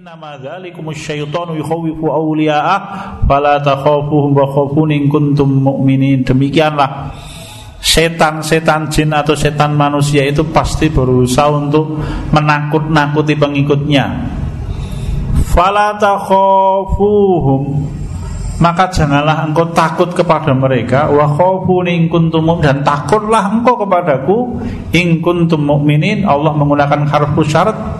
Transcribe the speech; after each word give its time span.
Innama 0.00 0.40
dzalikumus 0.40 0.96
syaitanu 0.96 1.60
yukhawifu 1.60 2.08
awliya'ah 2.08 3.20
fala 3.28 3.60
takhafuhum 3.60 4.32
wa 4.32 4.48
khafun 4.48 4.96
in 4.96 5.12
kuntum 5.12 5.60
mu'minin. 5.60 6.24
Demikianlah 6.24 7.12
setan-setan 7.84 8.88
jin 8.88 9.12
atau 9.12 9.36
setan 9.36 9.76
manusia 9.76 10.24
itu 10.24 10.40
pasti 10.48 10.88
berusaha 10.88 11.52
untuk 11.52 12.00
menakut-nakuti 12.32 13.36
pengikutnya. 13.36 14.24
Fala 15.52 15.92
takhafuhum 16.00 17.84
maka 18.56 18.88
janganlah 18.88 19.52
engkau 19.52 19.68
takut 19.76 20.16
kepada 20.16 20.56
mereka 20.56 21.12
wa 21.12 21.28
khafun 21.28 21.92
in 21.92 22.08
kuntum 22.08 22.48
dan 22.64 22.80
takutlah 22.80 23.52
engkau 23.52 23.76
kepadaku 23.84 24.64
in 24.96 25.20
kuntum 25.20 25.60
mu'minin. 25.60 26.24
Allah 26.24 26.56
menggunakan 26.56 27.04
harfu 27.04 27.44
syarat 27.44 27.99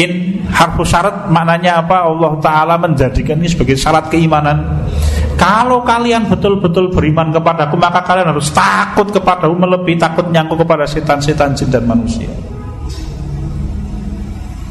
In 0.00 0.40
harfu 0.48 0.80
syarat 0.80 1.28
maknanya 1.28 1.84
apa? 1.84 2.08
Allah 2.08 2.32
Ta'ala 2.40 2.74
menjadikan 2.80 3.36
ini 3.36 3.52
sebagai 3.52 3.76
syarat 3.76 4.08
keimanan 4.08 4.88
Kalau 5.36 5.84
kalian 5.84 6.24
betul-betul 6.24 6.88
beriman 6.88 7.28
kepadaku 7.28 7.76
Maka 7.76 8.00
kalian 8.00 8.32
harus 8.32 8.48
takut 8.48 9.12
kepadaku 9.12 9.52
Melebihi 9.52 10.00
takut 10.00 10.24
nyangkut 10.32 10.64
kepada 10.64 10.88
setan-setan 10.88 11.52
jin 11.52 11.68
dan 11.68 11.84
manusia 11.84 12.32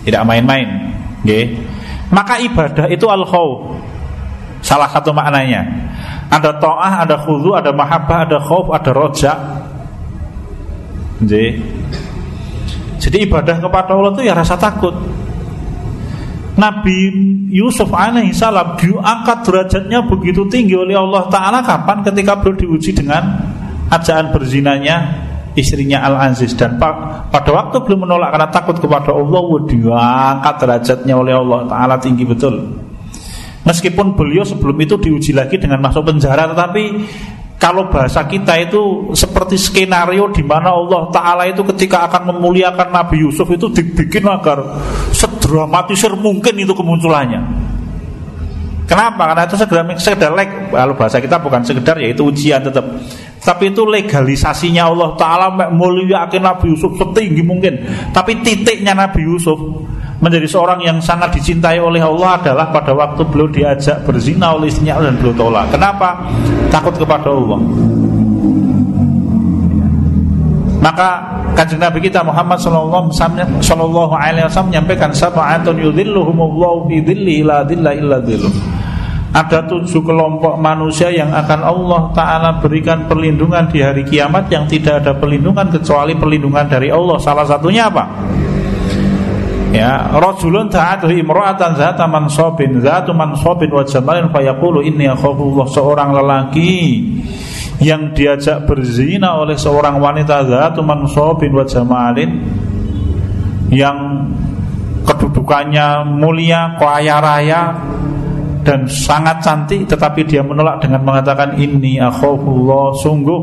Tidak 0.02 0.24
main-main 0.26 0.98
okay. 1.22 1.54
Maka 2.10 2.42
ibadah 2.42 2.90
itu 2.90 3.06
al-khawf 3.06 3.78
Salah 4.66 4.90
satu 4.90 5.14
maknanya 5.14 5.62
Ada 6.34 6.58
to'ah, 6.58 7.06
ada 7.06 7.22
khudu, 7.22 7.54
ada 7.54 7.70
mahabbah, 7.70 8.26
ada 8.26 8.42
khawf, 8.42 8.74
ada 8.74 8.90
rojak 8.98 9.38
okay. 11.22 11.62
Jadi 13.00 13.26
ibadah 13.26 13.64
kepada 13.64 13.96
Allah 13.96 14.12
itu 14.14 14.28
ya 14.28 14.36
rasa 14.36 14.60
takut. 14.60 14.92
Nabi 16.60 17.08
Yusuf 17.56 17.88
alaihissalam 17.96 18.76
diangkat 18.76 19.48
derajatnya 19.48 20.04
begitu 20.04 20.44
tinggi 20.52 20.76
oleh 20.76 21.00
Allah 21.00 21.32
Taala 21.32 21.64
kapan 21.64 22.04
ketika 22.04 22.36
beliau 22.36 22.60
diuji 22.60 22.92
dengan 22.92 23.48
ajaan 23.88 24.36
berzinanya 24.36 25.24
istrinya 25.56 26.04
Al 26.04 26.30
Aziz 26.30 26.52
dan 26.60 26.76
pada 26.76 27.50
waktu 27.56 27.80
beliau 27.80 28.04
menolak 28.04 28.36
karena 28.36 28.50
takut 28.52 28.76
kepada 28.76 29.16
Allah 29.16 29.44
diangkat 29.72 30.56
derajatnya 30.60 31.16
oleh 31.16 31.34
Allah 31.40 31.60
Taala 31.72 31.96
tinggi 31.96 32.28
betul. 32.28 32.60
Meskipun 33.64 34.20
beliau 34.20 34.44
sebelum 34.44 34.76
itu 34.84 35.00
diuji 35.00 35.32
lagi 35.32 35.56
dengan 35.56 35.80
masuk 35.80 36.12
penjara 36.12 36.52
tetapi 36.52 36.84
kalau 37.60 37.92
bahasa 37.92 38.24
kita 38.24 38.56
itu 38.56 39.12
seperti 39.12 39.60
skenario 39.60 40.32
di 40.32 40.48
mana 40.48 40.72
Allah 40.72 41.12
Taala 41.12 41.44
itu 41.44 41.60
ketika 41.76 42.08
akan 42.08 42.32
memuliakan 42.32 42.88
Nabi 42.88 43.28
Yusuf 43.28 43.52
itu 43.52 43.68
dibikin 43.68 44.24
agar 44.32 44.80
sedramatisir 45.12 46.16
mungkin 46.16 46.56
itu 46.56 46.72
kemunculannya. 46.72 47.68
Kenapa? 48.88 49.22
Karena 49.30 49.44
itu 49.46 49.54
sekedar, 49.60 49.86
sekedar 50.02 50.32
leg, 50.34 50.50
kalau 50.74 50.98
bahasa 50.98 51.22
kita 51.22 51.38
bukan 51.38 51.62
sekedar 51.62 52.00
yaitu 52.02 52.26
ujian 52.26 52.64
tetap. 52.64 52.82
Tapi 53.44 53.76
itu 53.76 53.84
legalisasinya 53.86 54.88
Allah 54.88 55.14
Taala 55.20 55.70
muliakan 55.70 56.42
Nabi 56.42 56.74
Yusuf 56.74 56.96
setinggi 56.96 57.44
mungkin. 57.44 57.76
Tapi 58.16 58.40
titiknya 58.40 58.96
Nabi 58.96 59.28
Yusuf 59.28 59.60
menjadi 60.20 60.48
seorang 60.48 60.84
yang 60.84 61.00
sangat 61.00 61.32
dicintai 61.32 61.80
oleh 61.80 62.04
Allah 62.04 62.40
adalah 62.44 62.68
pada 62.76 62.92
waktu 62.92 63.24
beliau 63.24 63.48
diajak 63.48 64.04
berzina 64.04 64.52
oleh 64.52 64.68
istrinya 64.68 65.00
dan 65.00 65.16
beliau 65.16 65.36
tolak. 65.36 65.72
Kenapa? 65.72 66.28
Takut 66.68 66.96
kepada 67.00 67.32
Allah. 67.32 67.60
Maka 70.80 71.10
kanjeng 71.60 71.80
Nabi 71.80 72.00
kita 72.00 72.24
Muhammad 72.24 72.60
Sallallahu 72.60 74.16
Alaihi 74.16 74.48
Wasallam 74.48 74.72
menyampaikan 74.72 75.12
sab'atun 75.12 75.76
yudhilluhumullahu 75.76 76.88
fi 76.88 77.04
dhilli 77.04 77.44
ila 77.44 77.68
dhilla 77.68 77.92
illa 77.96 78.20
dhilluh. 78.24 78.80
Ada 79.30 79.70
tujuh 79.70 80.02
kelompok 80.02 80.58
manusia 80.58 81.14
yang 81.14 81.30
akan 81.30 81.62
Allah 81.62 82.02
Ta'ala 82.18 82.50
berikan 82.58 83.06
perlindungan 83.06 83.70
di 83.70 83.78
hari 83.78 84.02
kiamat 84.02 84.50
Yang 84.50 84.82
tidak 84.82 85.06
ada 85.06 85.14
perlindungan 85.14 85.70
kecuali 85.70 86.18
perlindungan 86.18 86.66
dari 86.66 86.90
Allah 86.90 87.22
Salah 87.22 87.46
satunya 87.46 87.94
apa? 87.94 88.10
Ya 89.70 90.10
rajulun 90.18 90.70
ta'atuhu 90.70 91.14
imra'atan 91.14 91.78
zata 91.78 92.10
mansabin 92.10 92.82
zatu 92.82 93.14
mansabin 93.14 93.70
wa 93.70 93.86
jamalin 93.86 94.28
fayaqulu 94.34 94.82
inni 94.82 95.06
akhafullah. 95.06 95.70
Seorang 95.70 96.10
lelaki 96.14 97.06
yang 97.80 98.12
diajak 98.12 98.68
berzina 98.68 99.40
oleh 99.40 99.56
seorang 99.56 100.02
wanita 100.02 100.46
zatu 100.50 100.82
mansabin 100.82 101.54
wa 101.54 101.66
jamalin 101.66 102.32
yang 103.70 104.26
kedudukannya 105.06 106.06
mulia, 106.18 106.76
kaya 106.82 107.22
raya 107.22 107.62
dan 108.66 108.90
sangat 108.90 109.42
cantik 109.46 109.86
tetapi 109.88 110.26
dia 110.26 110.44
menolak 110.44 110.82
dengan 110.82 111.06
mengatakan 111.06 111.56
ini 111.56 112.02
akhafullah. 112.02 112.98
Sungguh 112.98 113.42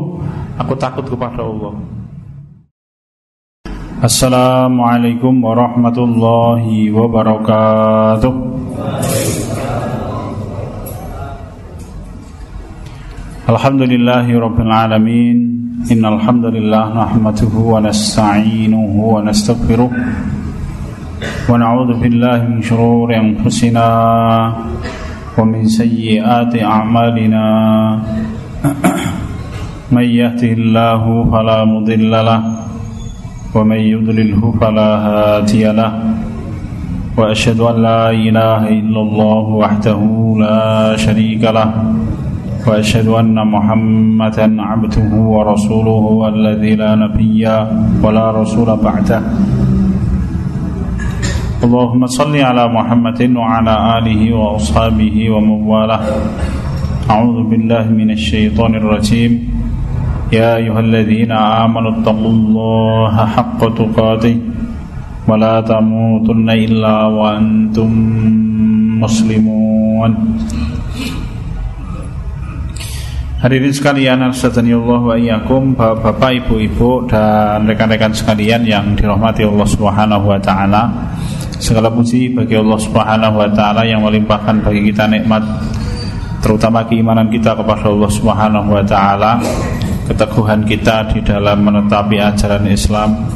aku 0.59 0.73
takut 0.75 1.07
kepada 1.07 1.41
Allah 1.41 1.96
Assalamualaikum 3.97 5.41
warahmatullahi 5.41 6.93
wabarakatuh. 6.93 8.29
Alhamdulillahi 13.49 14.37
rabbil 14.37 14.69
alamin. 14.69 15.37
Innal 15.89 16.21
hamdalillah 16.21 16.93
nahmaduhu 16.93 17.73
wa 17.73 17.81
nasta'inuhu 17.81 19.17
wa 19.17 19.25
nastaghfiruh. 19.25 19.89
Wa 19.89 21.57
na'udzu 21.57 21.97
billahi 21.97 22.53
min 22.53 22.61
shururi 22.61 23.17
anfusina 23.17 23.81
wa 24.53 25.41
min 25.41 25.65
sayyiati 25.65 26.61
a'malina. 26.61 27.45
Man 29.89 30.05
yahdihillahu 30.05 31.33
fala 31.33 31.65
mudilla 31.65 32.21
lahu 32.21 32.66
ومن 33.55 33.79
يضلله 33.93 34.41
فلا 34.61 34.89
هادي 35.07 35.63
له 35.71 35.91
وأشهد 37.17 37.59
أن 37.59 37.75
لا 37.81 38.11
إله 38.11 38.61
إلا 38.79 38.99
الله 39.01 39.45
وحده 39.63 40.01
لا 40.39 40.95
شريك 40.95 41.43
له 41.43 41.69
وأشهد 42.67 43.07
أن 43.07 43.37
محمدا 43.47 44.61
عبده 44.61 45.11
ورسوله 45.13 46.03
الذي 46.33 46.75
لا 46.75 46.95
نبي 46.95 47.43
ولا 48.03 48.25
رسول 48.31 48.69
بعده. 48.77 49.21
اللهم 51.63 52.01
صل 52.05 52.35
على 52.37 52.63
محمد 52.67 53.21
وعلى 53.35 53.73
آله 53.97 54.21
وأصحابه 54.33 55.15
ومن 55.29 55.57
والاه. 55.71 56.05
أعوذ 57.09 57.37
بالله 57.49 57.85
من 57.89 58.11
الشيطان 58.11 58.75
الرجيم. 58.75 59.31
يا 60.32 60.56
أيها 60.56 60.80
الذين 60.80 61.32
آمنوا 61.32 61.92
اتقوا 62.00 62.32
الله 62.36 63.14
حق 63.36 63.60
تقاته 63.60 64.36
ولا 65.28 65.60
تموتن 65.60 66.48
إلا 66.50 66.96
وأنتم 67.12 67.90
مسلمون 69.04 70.12
Hadirin 73.42 73.74
sekalian 73.74 74.22
Allah 74.22 75.02
wa 75.02 75.18
iyyakum 75.18 75.74
Bapak, 75.74 76.30
Ibu-ibu 76.30 77.10
dan 77.10 77.66
rekan-rekan 77.66 78.14
sekalian 78.14 78.62
yang 78.62 78.94
dirahmati 78.94 79.42
Allah 79.42 79.66
Subhanahu 79.66 80.30
wa 80.30 80.38
taala. 80.38 81.10
Segala 81.58 81.90
puji 81.90 82.30
bagi 82.30 82.54
Allah 82.54 82.78
Subhanahu 82.78 83.42
wa 83.42 83.50
taala 83.50 83.82
yang 83.82 84.06
melimpahkan 84.06 84.62
bagi 84.62 84.94
kita 84.94 85.10
nikmat 85.10 85.42
terutama 86.38 86.86
keimanan 86.86 87.26
kita 87.34 87.58
kepada 87.58 87.90
Allah 87.90 88.10
Subhanahu 88.14 88.78
wa 88.78 88.84
taala 88.86 89.42
keteguhan 90.07 90.63
kita 90.63 91.11
di 91.11 91.19
dalam 91.19 91.67
menetapi 91.67 92.15
ajaran 92.15 92.63
Islam 92.71 93.27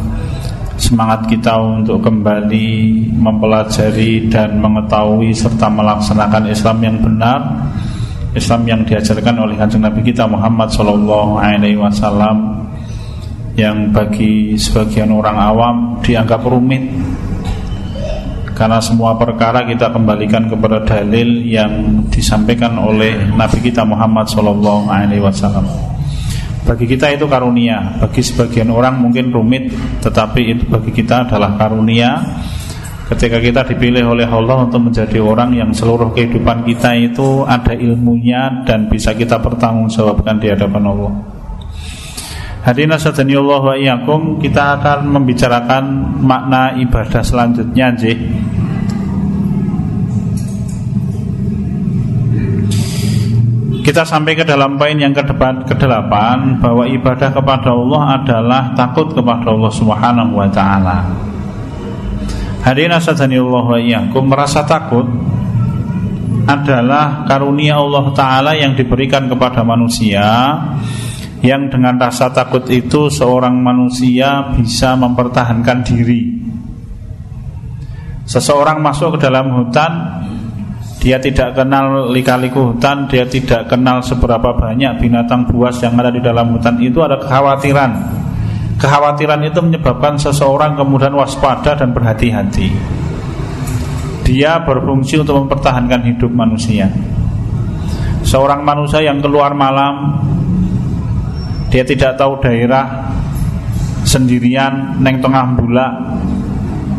semangat 0.80 1.28
kita 1.28 1.60
untuk 1.60 2.00
kembali 2.00 3.12
mempelajari 3.12 4.32
dan 4.32 4.58
mengetahui 4.58 5.36
serta 5.36 5.68
melaksanakan 5.68 6.48
Islam 6.48 6.78
yang 6.80 6.98
benar 7.04 7.40
Islam 8.32 8.64
yang 8.64 8.82
diajarkan 8.88 9.36
oleh 9.44 9.60
kanjeng 9.60 9.84
Nabi 9.84 10.00
kita 10.08 10.24
Muhammad 10.24 10.72
Wasallam 11.76 12.38
yang 13.60 13.92
bagi 13.92 14.56
sebagian 14.56 15.12
orang 15.12 15.36
awam 15.36 15.76
dianggap 16.00 16.40
rumit 16.48 16.88
karena 18.56 18.80
semua 18.80 19.20
perkara 19.20 19.68
kita 19.68 19.92
kembalikan 19.92 20.48
kepada 20.48 20.80
dalil 20.88 21.44
yang 21.44 22.08
disampaikan 22.08 22.80
oleh 22.80 23.28
Nabi 23.36 23.60
kita 23.60 23.84
Muhammad 23.84 24.32
Wasallam. 24.32 25.91
Bagi 26.62 26.86
kita 26.86 27.10
itu 27.14 27.26
karunia. 27.26 27.98
Bagi 27.98 28.22
sebagian 28.22 28.70
orang 28.70 29.02
mungkin 29.02 29.34
rumit 29.34 29.74
Tetapi 30.02 30.42
itu 30.46 30.64
bagi 30.70 30.92
kita 30.94 31.28
adalah 31.28 31.58
karunia. 31.58 32.22
Ketika 33.12 33.44
kita 33.44 33.62
dipilih 33.68 34.08
oleh 34.08 34.24
Allah 34.24 34.64
Untuk 34.64 34.88
menjadi 34.88 35.20
orang 35.20 35.52
yang 35.52 35.76
seluruh 35.76 36.16
kehidupan 36.16 36.64
kita 36.64 36.96
itu 36.96 37.44
Ada 37.44 37.76
ilmunya 37.76 38.64
Dan 38.64 38.88
bisa 38.88 39.12
kita 39.12 39.42
pertanggungjawabkan 39.42 40.40
di 40.40 40.48
hadapan 40.48 40.84
Allah. 40.88 41.14
Hadirin 42.62 42.94
Allah 42.94 43.62
wa 43.66 43.76
iyakum 43.76 44.38
Kita 44.38 44.78
akan 44.78 45.10
membicarakan 45.18 45.84
makna 46.22 46.78
ibadah 46.78 47.26
selanjutnya 47.26 47.88
Jih. 47.98 48.20
Kita 53.82 54.06
sampai 54.06 54.38
ke 54.38 54.46
dalam 54.46 54.78
poin 54.78 54.94
yang 54.94 55.10
ke 55.10 55.26
depan 55.26 55.66
kedelapan 55.66 56.62
bahwa 56.62 56.86
ibadah 56.86 57.34
kepada 57.34 57.74
Allah 57.74 58.22
adalah 58.22 58.62
takut 58.78 59.10
kepada 59.10 59.50
Allah 59.50 59.74
Subhanahu 59.74 60.38
wa 60.38 60.48
taala. 60.54 60.98
Hadirin 62.62 62.94
Allah 62.94 63.66
wa 63.66 63.80
iyyakum 63.82 64.30
merasa 64.30 64.62
takut 64.62 65.10
adalah 66.46 67.26
karunia 67.26 67.82
Allah 67.82 68.06
taala 68.14 68.54
yang 68.54 68.78
diberikan 68.78 69.26
kepada 69.26 69.66
manusia 69.66 70.30
yang 71.42 71.74
dengan 71.74 71.98
rasa 71.98 72.30
takut 72.30 72.70
itu 72.70 73.10
seorang 73.10 73.58
manusia 73.58 74.54
bisa 74.54 74.94
mempertahankan 74.94 75.82
diri. 75.82 76.38
Seseorang 78.30 78.78
masuk 78.78 79.18
ke 79.18 79.26
dalam 79.26 79.50
hutan 79.58 80.22
dia 81.02 81.18
tidak 81.18 81.58
kenal 81.58 82.14
lika-liku 82.14 82.72
hutan, 82.72 83.10
dia 83.10 83.26
tidak 83.26 83.66
kenal 83.66 84.06
seberapa 84.06 84.54
banyak 84.54 85.02
binatang 85.02 85.50
buas 85.50 85.82
yang 85.82 85.98
ada 85.98 86.14
di 86.14 86.22
dalam 86.22 86.54
hutan 86.54 86.78
itu 86.78 87.02
ada 87.02 87.18
kekhawatiran. 87.18 88.22
Kekhawatiran 88.78 89.42
itu 89.42 89.58
menyebabkan 89.66 90.22
seseorang 90.22 90.78
kemudian 90.78 91.18
waspada 91.18 91.74
dan 91.74 91.90
berhati-hati. 91.90 92.70
Dia 94.30 94.62
berfungsi 94.62 95.18
untuk 95.18 95.42
mempertahankan 95.42 96.06
hidup 96.06 96.30
manusia. 96.30 96.86
Seorang 98.22 98.62
manusia 98.62 99.02
yang 99.02 99.26
keluar 99.26 99.58
malam, 99.58 100.22
dia 101.74 101.82
tidak 101.82 102.14
tahu 102.14 102.38
daerah 102.46 103.10
sendirian 104.06 105.02
neng 105.02 105.18
tengah 105.18 105.50
bulak, 105.58 105.94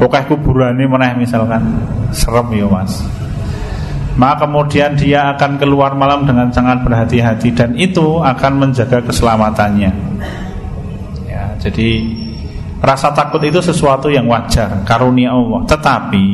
pokoknya 0.03 0.27
kuburane 0.27 0.85
meneh 0.91 1.23
misalkan, 1.23 1.63
serem 2.11 2.51
ya 2.51 2.67
mas 2.67 3.22
maka 4.13 4.45
kemudian 4.45 4.93
dia 4.93 5.33
akan 5.33 5.57
keluar 5.57 5.97
malam 5.97 6.29
dengan 6.29 6.53
sangat 6.53 6.85
berhati-hati 6.85 7.49
dan 7.57 7.73
itu 7.81 8.21
akan 8.21 8.53
menjaga 8.61 9.01
keselamatannya. 9.01 9.93
Ya, 11.25 11.57
jadi 11.57 11.91
rasa 12.85 13.17
takut 13.17 13.41
itu 13.41 13.65
sesuatu 13.65 14.13
yang 14.13 14.29
wajar, 14.29 14.85
karunia 14.85 15.33
Allah. 15.33 15.65
Tetapi 15.65 16.29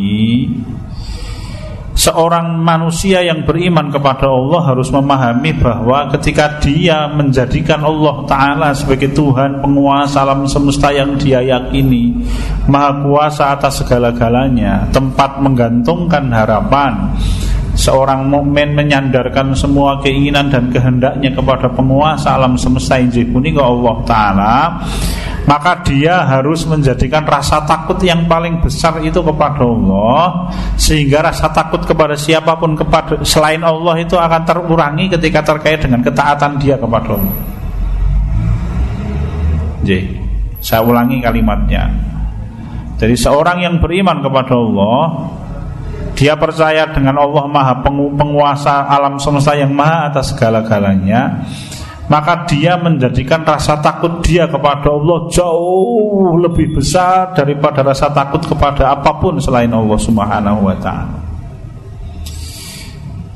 seorang 1.98 2.62
manusia 2.62 3.26
yang 3.26 3.42
beriman 3.42 3.90
kepada 3.90 4.30
Allah 4.30 4.70
harus 4.70 4.86
memahami 4.90 5.50
bahwa 5.58 6.10
ketika 6.14 6.62
dia 6.62 7.10
menjadikan 7.10 7.82
Allah 7.82 8.22
Ta'ala 8.26 8.68
sebagai 8.70 9.10
Tuhan 9.14 9.58
penguasa 9.58 10.22
alam 10.22 10.46
semesta 10.46 10.94
yang 10.94 11.18
dia 11.18 11.42
yakini 11.42 12.14
Maha 12.70 13.02
kuasa 13.02 13.50
atas 13.50 13.82
segala-galanya 13.82 14.86
Tempat 14.94 15.42
menggantungkan 15.42 16.30
harapan 16.30 17.18
seorang 17.78 18.26
mukmin 18.26 18.74
menyandarkan 18.74 19.54
semua 19.54 20.02
keinginan 20.02 20.50
dan 20.50 20.66
kehendaknya 20.74 21.30
kepada 21.30 21.70
penguasa 21.70 22.34
alam 22.34 22.58
semesta 22.58 22.98
injih 22.98 23.22
punika 23.30 23.62
Allah 23.62 23.96
taala 24.02 24.56
maka 25.46 25.80
dia 25.86 26.26
harus 26.26 26.66
menjadikan 26.66 27.22
rasa 27.22 27.62
takut 27.64 27.96
yang 28.02 28.26
paling 28.26 28.58
besar 28.60 28.98
itu 29.00 29.22
kepada 29.22 29.62
Allah 29.62 30.50
sehingga 30.74 31.24
rasa 31.24 31.48
takut 31.54 31.86
kepada 31.86 32.18
siapa 32.18 32.58
pun 32.58 32.74
kepada 32.74 33.22
selain 33.22 33.62
Allah 33.62 33.96
itu 33.96 34.18
akan 34.18 34.42
terurangi 34.44 35.08
ketika 35.08 35.40
terkait 35.54 35.80
dengan 35.80 36.04
ketaatan 36.04 36.60
dia 36.60 36.76
kepada 36.76 37.16
Allah. 37.16 37.36
Jadi, 39.88 40.20
saya 40.60 40.84
ulangi 40.84 41.24
kalimatnya. 41.24 41.88
Jadi 42.98 43.14
seorang 43.14 43.62
yang 43.62 43.80
beriman 43.80 44.20
kepada 44.20 44.52
Allah 44.52 45.30
dia 46.18 46.34
percaya 46.34 46.90
dengan 46.90 47.14
Allah 47.22 47.46
Maha 47.46 47.78
penguasa 47.86 48.90
alam 48.90 49.22
semesta 49.22 49.54
yang 49.54 49.70
maha 49.70 50.10
atas 50.10 50.34
segala-galanya. 50.34 51.46
Maka 52.10 52.42
dia 52.50 52.74
menjadikan 52.74 53.46
rasa 53.46 53.78
takut 53.78 54.18
dia 54.26 54.50
kepada 54.50 54.90
Allah 54.90 55.30
jauh 55.30 56.34
lebih 56.40 56.74
besar 56.74 57.36
daripada 57.38 57.86
rasa 57.86 58.10
takut 58.10 58.42
kepada 58.42 58.98
apa 58.98 59.14
pun 59.22 59.38
selain 59.38 59.70
Allah 59.70 60.00
Subhanahu 60.00 60.66
wa 60.66 60.76
taala. 60.82 61.28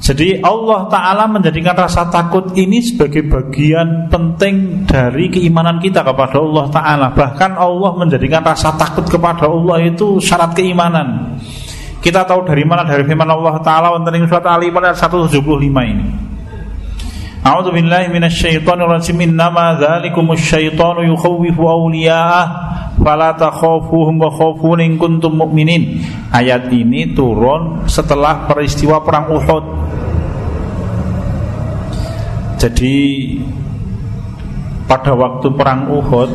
Jadi 0.02 0.42
Allah 0.42 0.90
Ta'ala 0.90 1.30
menjadikan 1.30 1.78
rasa 1.78 2.10
takut 2.10 2.50
ini 2.58 2.82
sebagai 2.82 3.22
bagian 3.22 4.10
penting 4.10 4.82
dari 4.82 5.30
keimanan 5.30 5.78
kita 5.78 6.02
kepada 6.02 6.42
Allah 6.42 6.66
Ta'ala. 6.74 7.06
Bahkan 7.14 7.54
Allah 7.54 7.90
menjadikan 7.94 8.42
rasa 8.42 8.74
takut 8.74 9.06
kepada 9.06 9.46
Allah 9.46 9.78
itu 9.86 10.18
syarat 10.18 10.58
keimanan 10.58 11.38
kita 12.02 12.26
tahu 12.26 12.42
dari 12.42 12.66
mana 12.66 12.82
dari 12.82 13.06
firman 13.06 13.30
Allah 13.30 13.62
taala 13.62 13.94
wonten 13.94 14.18
ing 14.18 14.26
surat 14.26 14.42
Ali 14.50 14.74
ayat 14.74 14.98
175 14.98 15.38
ini. 15.86 16.06
A'udzu 17.46 17.70
billahi 17.70 18.10
minasyaitonir 18.10 18.90
rajim. 18.90 19.22
Innama 19.22 19.78
dzalikumus 19.78 20.42
syaitanu 20.42 21.06
yukhawwifu 21.14 21.62
awliya'ah 21.62 22.46
fala 22.98 23.38
takhafuhum 23.38 24.18
wa 24.18 24.30
khafun 24.34 24.82
in 24.82 24.98
kuntum 24.98 25.38
mu'minin. 25.38 26.02
Ayat 26.34 26.66
ini 26.74 27.14
turun 27.14 27.86
setelah 27.86 28.50
peristiwa 28.50 28.98
perang 29.06 29.30
Uhud. 29.30 29.64
Jadi 32.58 32.98
pada 34.90 35.14
waktu 35.14 35.46
perang 35.54 35.86
Uhud 35.86 36.30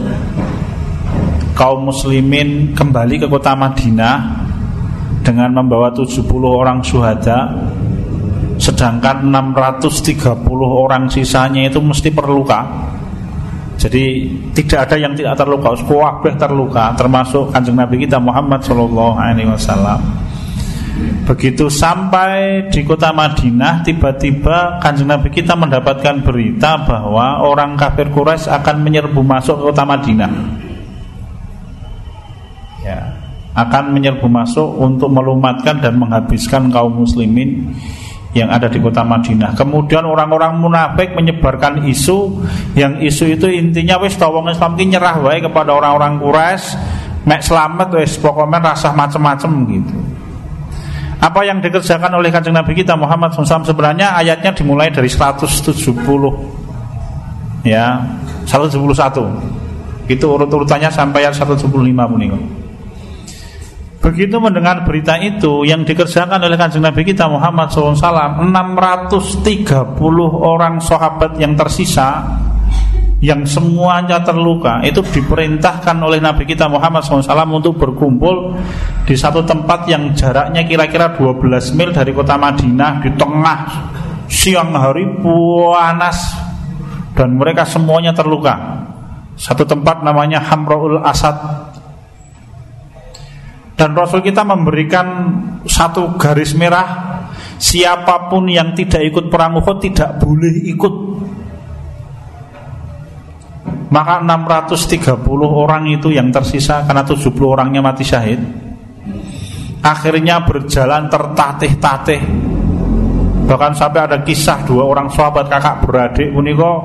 kaum 1.55 1.91
muslimin 1.91 2.71
kembali 2.71 3.23
ke 3.23 3.27
kota 3.31 3.55
Madinah 3.55 4.46
dengan 5.27 5.59
membawa 5.59 5.91
70 5.91 6.23
orang 6.47 6.79
syuhada 6.79 7.51
sedangkan 8.55 9.27
630 9.27 10.39
orang 10.63 11.11
sisanya 11.11 11.67
itu 11.67 11.83
mesti 11.83 12.15
terluka. 12.15 12.63
Jadi 13.77 14.25
tidak 14.57 14.89
ada 14.89 14.95
yang 14.97 15.13
tidak 15.13 15.37
terluka 15.37 15.77
kabeh 15.77 16.33
terluka 16.33 16.97
termasuk 16.97 17.53
kanjeng 17.53 17.77
Nabi 17.77 18.07
kita 18.07 18.17
Muhammad 18.17 18.63
Wasallam. 19.51 19.99
Begitu 21.29 21.69
sampai 21.69 22.65
di 22.73 22.81
kota 22.81 23.13
Madinah 23.13 23.85
Tiba-tiba 23.85 24.81
kanjeng 24.81 25.13
Nabi 25.13 25.29
kita 25.29 25.53
mendapatkan 25.53 26.25
berita 26.25 26.81
bahwa 26.81 27.45
Orang 27.45 27.77
kafir 27.77 28.09
Quraisy 28.09 28.49
akan 28.49 28.81
menyerbu 28.81 29.21
masuk 29.21 29.61
ke 29.61 29.63
kota 29.69 29.83
Madinah. 29.85 30.31
Ya 32.81 33.16
akan 33.57 33.89
menyerbu 33.89 34.29
masuk 34.29 34.77
untuk 34.77 35.09
melumatkan 35.09 35.81
dan 35.81 35.97
menghabiskan 35.97 36.69
kaum 36.69 36.93
muslimin 36.93 37.73
yang 38.37 38.53
ada 38.53 38.69
di 38.69 38.77
kota 38.77 39.01
Madinah. 39.01 39.57
Kemudian 39.57 40.05
orang-orang 40.05 40.61
munafik 40.61 41.17
menyebarkan 41.17 41.89
isu 41.89 42.37
yang 42.77 43.01
isu 43.01 43.33
itu 43.33 43.49
intinya 43.49 43.97
wis 43.97 44.13
tawong 44.13 44.45
Islam 44.53 44.77
ki 44.77 44.85
nyerah 44.93 45.17
wae 45.25 45.41
kepada 45.41 45.73
orang-orang 45.73 46.21
Quraisy, 46.21 46.77
mek 47.25 47.41
selamat 47.41 47.97
wis 47.97 48.21
pokoknya 48.21 48.61
rasa 48.61 48.93
macem-macem 48.93 49.49
gitu. 49.73 49.97
Apa 51.17 51.41
yang 51.41 51.57
dikerjakan 51.65 52.13
oleh 52.13 52.29
kanjeng 52.29 52.53
Nabi 52.53 52.77
kita 52.77 52.93
Muhammad 52.93 53.33
SAW 53.33 53.65
sebenarnya 53.65 54.13
ayatnya 54.21 54.53
dimulai 54.53 54.93
dari 54.93 55.09
170 55.09 55.97
ya 57.65 58.05
171 58.45 60.05
itu 60.07 60.25
urut-urutannya 60.29 60.93
sampai 60.93 61.25
ayat 61.25 61.33
175 61.33 61.73
punika. 61.89 62.37
Begitu 64.07 64.39
mendengar 64.39 64.87
berita 64.87 65.19
itu 65.19 65.67
yang 65.67 65.83
dikerjakan 65.83 66.39
oleh 66.39 66.55
kanjeng 66.55 66.79
Nabi 66.79 67.03
kita 67.03 67.27
Muhammad 67.27 67.67
SAW 67.67 67.91
630 68.39 69.99
orang 70.47 70.79
sahabat 70.79 71.35
yang 71.35 71.59
tersisa 71.59 72.23
yang 73.19 73.43
semuanya 73.43 74.23
terluka 74.23 74.79
itu 74.87 75.03
diperintahkan 75.03 75.99
oleh 75.99 76.23
Nabi 76.23 76.47
kita 76.47 76.71
Muhammad 76.71 77.03
SAW 77.03 77.51
untuk 77.51 77.75
berkumpul 77.75 78.55
di 79.03 79.11
satu 79.19 79.43
tempat 79.43 79.91
yang 79.91 80.15
jaraknya 80.15 80.63
kira-kira 80.63 81.11
12 81.11 81.75
mil 81.75 81.91
dari 81.91 82.15
kota 82.15 82.39
Madinah 82.39 83.03
di 83.03 83.11
tengah 83.11 83.59
siang 84.31 84.71
hari 84.71 85.03
panas 85.19 86.31
dan 87.11 87.35
mereka 87.35 87.67
semuanya 87.67 88.15
terluka. 88.15 88.55
Satu 89.35 89.67
tempat 89.67 89.99
namanya 89.99 90.39
Hamraul 90.47 91.03
Asad 91.03 91.35
dan 93.77 93.93
Rasul 93.93 94.25
kita 94.25 94.41
memberikan 94.41 95.07
satu 95.61 96.17
garis 96.17 96.57
merah 96.57 97.17
Siapa 97.57 98.29
pun 98.29 98.45
yang 98.49 98.73
tidak 98.77 99.01
ikut 99.05 99.33
perang 99.33 99.57
Uhud 99.57 99.77
tidak 99.81 100.21
boleh 100.21 100.61
ikut. 100.69 100.93
Maka 103.89 104.21
630 104.21 105.25
orang 105.41 105.89
itu 105.89 106.11
yang 106.11 106.27
tersisa 106.29 106.83
Karena 106.85 107.01
70 107.01 107.33
orangnya 107.41 107.81
mati 107.81 108.05
syahid 108.05 108.41
Akhirnya 109.81 110.43
berjalan 110.43 111.07
tertatih-tatih. 111.07 112.21
Bahkan 113.47 113.73
sampai 113.79 114.01
ada 114.03 114.19
kisah 114.27 114.67
dua 114.67 114.83
orang 114.83 115.07
sahabat 115.07 115.47
kakak 115.47 115.87
beradik 115.87 116.35
kok 116.35 116.77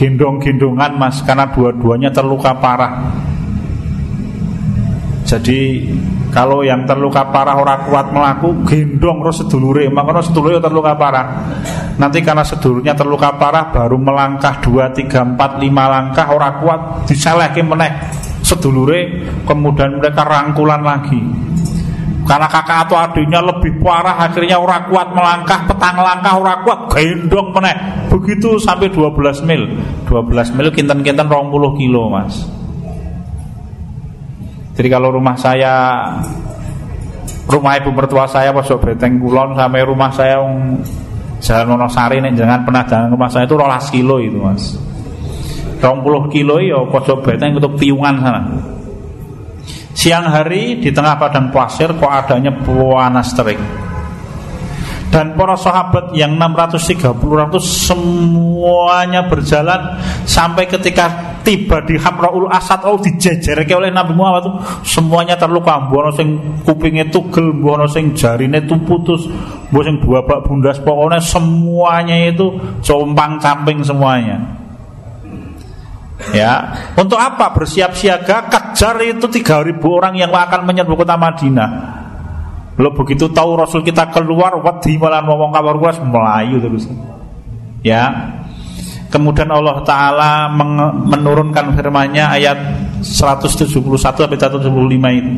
gendong-gendongan 0.00 0.96
mas 0.96 1.20
Karena 1.20 1.44
dua-duanya 1.52 2.08
terluka 2.08 2.56
parah 2.56 3.12
Jadi 5.26 5.90
kalau 6.30 6.62
yang 6.62 6.86
terluka 6.86 7.26
parah 7.34 7.58
orang 7.58 7.90
kuat 7.90 8.14
melaku 8.14 8.62
gendong 8.62 9.26
terus 9.26 9.42
sedulure, 9.42 9.90
maka 9.90 10.22
sedulure 10.22 10.62
terluka 10.62 10.94
parah. 10.94 11.26
Nanti 11.98 12.22
karena 12.22 12.46
sedulurnya 12.46 12.94
terluka 12.94 13.34
parah 13.34 13.74
baru 13.74 13.98
melangkah 13.98 14.62
2, 14.62 14.86
3, 14.94 15.34
4, 15.34 15.58
5 15.58 15.66
langkah 15.66 16.26
orang 16.30 16.54
kuat 16.62 16.80
diselehke 17.10 17.58
menek 17.66 17.90
sedulure 18.46 19.26
kemudian 19.42 19.98
mereka 19.98 20.22
rangkulan 20.22 20.86
lagi. 20.86 21.18
Karena 22.26 22.46
kakak 22.50 22.90
atau 22.90 22.98
adiknya 22.98 23.38
lebih 23.42 23.82
parah 23.82 24.18
akhirnya 24.30 24.58
orang 24.62 24.86
kuat 24.90 25.10
melangkah 25.10 25.66
petang 25.66 25.98
langkah 25.98 26.38
orang 26.38 26.62
kuat 26.62 26.80
gendong 26.94 27.50
menek 27.50 28.06
begitu 28.14 28.62
sampai 28.62 28.94
12 28.94 29.42
mil. 29.42 29.74
12 30.06 30.54
mil 30.54 30.68
kinten-kinten 30.70 31.26
20 31.26 31.80
kilo 31.82 32.06
mas 32.14 32.55
jadi 34.76 34.88
kalau 34.92 35.08
rumah 35.08 35.34
saya 35.40 36.04
rumah 37.48 37.72
ibu 37.80 37.90
mertua 37.96 38.28
saya 38.28 38.52
pojok 38.52 38.92
beteng 38.92 39.16
kulon 39.16 39.56
sampai 39.56 39.80
rumah 39.88 40.12
saya 40.12 40.36
um, 40.44 40.76
jalan 41.40 41.80
Wonosari 41.80 42.20
nih 42.20 42.36
jangan 42.36 42.60
pernah 42.68 42.84
jalan 42.84 43.08
rumah 43.08 43.32
saya 43.32 43.48
itu 43.48 43.56
rolas 43.56 43.88
kilo 43.88 44.20
itu 44.20 44.36
mas. 44.36 44.76
20 45.80 46.32
kilo 46.32 46.56
ya 46.60 46.84
pojok 46.88 47.24
beteng 47.24 47.56
untuk 47.56 47.76
piungan 47.80 48.16
sana. 48.20 48.42
Siang 49.96 50.28
hari 50.28 50.76
di 50.80 50.92
tengah 50.92 51.16
padang 51.16 51.48
pasir 51.48 51.88
kok 51.96 52.12
adanya 52.12 52.52
panas 52.52 53.32
terik. 53.32 53.60
Dan 55.08 55.32
para 55.32 55.56
sahabat 55.56 56.12
yang 56.12 56.36
630 56.36 57.16
ratus 57.16 57.64
semuanya 57.64 59.24
berjalan 59.24 59.96
sampai 60.28 60.68
ketika 60.68 61.35
tiba 61.46 61.78
di 61.86 61.94
Hamraul 61.94 62.50
Asad 62.50 62.82
oh 62.82 62.98
dijejerke 62.98 63.70
oleh 63.70 63.94
Nabi 63.94 64.18
Muhammad 64.18 64.42
itu 64.42 64.52
semuanya 64.82 65.38
terluka 65.38 65.78
mbono 65.86 66.10
sing 66.10 66.58
kupingnya 66.66 67.06
tugel 67.06 67.54
mbono 67.54 67.86
sing 67.86 68.18
jarine 68.18 68.58
itu 68.58 68.74
putus 68.82 69.30
mbono 69.70 69.84
sing 69.86 69.96
bak 70.02 70.42
bundas 70.42 70.82
pokoknya 70.82 71.22
semuanya 71.22 72.18
itu 72.26 72.50
compang 72.82 73.38
camping 73.38 73.86
semuanya 73.86 74.58
Ya, 76.32 76.72
untuk 76.96 77.20
apa 77.20 77.52
bersiap 77.52 77.92
siaga 77.92 78.48
kejar 78.48 78.96
itu 79.04 79.28
3000 79.28 79.78
orang 79.84 80.16
yang 80.16 80.32
akan 80.32 80.64
menyerbu 80.64 81.04
kota 81.04 81.14
Madinah. 81.14 81.70
Lo 82.80 82.96
begitu 82.96 83.28
tahu 83.28 83.52
Rasul 83.56 83.84
kita 83.84 84.08
keluar, 84.10 84.56
wedi 84.58 84.96
malah 84.96 85.20
ngomong 85.22 85.52
kabar 85.52 85.76
kuas 85.76 86.00
melayu 86.00 86.56
terus. 86.56 86.88
Ya. 87.84 88.32
Kemudian 89.16 89.48
Allah 89.48 89.80
Taala 89.80 90.52
menurunkan 91.08 91.72
firman-Nya 91.72 92.36
ayat 92.36 92.58
171 93.00 93.72
sampai 93.96 94.36
175 94.36 94.68
ini. 94.92 95.34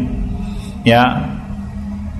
Ya, 0.82 1.06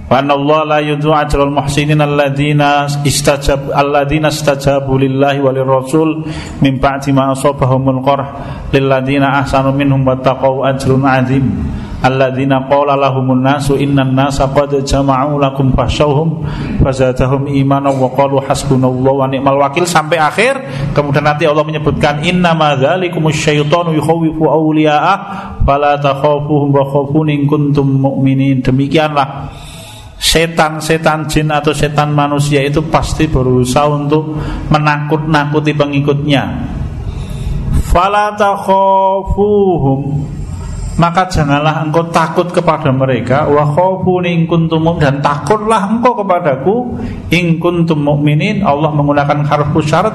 Wa 0.08 0.24
Allah 0.24 0.60
la 0.64 0.78
yudhu 0.80 1.12
ajral 1.12 1.52
muhsinin 1.52 2.00
alladzina 2.00 2.88
istajab 3.04 3.74
alladzina 3.74 4.32
istajabu 4.32 4.96
lillahi 4.96 5.42
wa 5.42 5.52
lirrasul 5.52 6.24
min 6.64 6.80
ba'di 6.80 7.12
ma 7.12 7.36
asabahumul 7.36 8.00
qarh 8.00 8.24
lilladzina 8.72 9.44
ahsanu 9.44 9.76
minhum 9.76 10.00
wattaqau 10.08 10.64
ajrun 10.64 11.04
azim 11.04 11.44
alladzina 11.98 12.70
qala 12.70 12.94
lahumun 12.94 13.42
nasu 13.42 13.74
innan 13.74 14.14
nasa 14.14 14.46
qad 14.54 14.70
jama'u 14.86 15.38
lakum 15.38 15.74
fashawhum 15.74 16.46
fazadahum 16.78 17.50
imanan 17.50 17.98
wa 17.98 18.06
qalu 18.14 18.38
hasbunallahu 18.42 19.22
wa 19.22 19.26
ni'mal 19.26 19.58
wakil. 19.58 19.82
Sampai 19.82 20.18
akhir 20.22 20.58
kemudian 20.94 21.26
nanti 21.26 21.46
Allah 21.46 21.66
menyebutkan 21.66 22.22
inna 22.22 22.54
dzalikumus 22.54 23.34
syaitanu 23.34 23.94
yukhawifu 23.98 24.46
awliya'ah 24.46 25.16
fala 25.66 25.98
takhafuhum 25.98 26.70
wa 26.70 26.86
khafun 26.86 27.26
in 27.34 27.50
kuntum 27.50 27.86
mu'minin. 27.98 28.62
Demikianlah. 28.62 29.50
Setan-setan 30.18 31.30
jin 31.30 31.46
atau 31.46 31.70
setan 31.70 32.10
manusia 32.10 32.58
itu 32.66 32.82
pasti 32.90 33.30
berusaha 33.30 33.86
untuk 33.86 34.34
menakut-nakuti 34.66 35.78
pengikutnya. 35.78 36.42
Fala 37.86 38.34
maka 40.98 41.30
janganlah 41.30 41.86
engkau 41.86 42.10
takut 42.10 42.50
kepada 42.50 42.90
mereka. 42.90 43.46
Wa 43.46 43.70
dan 44.98 45.22
takutlah 45.22 45.94
engkau 45.94 46.18
kepadaku. 46.18 46.74
In 47.30 47.62
kuntum 47.62 48.02
mukminin 48.02 48.66
Allah 48.66 48.90
menggunakan 48.90 49.46
harfu 49.46 49.78
syarat. 49.78 50.14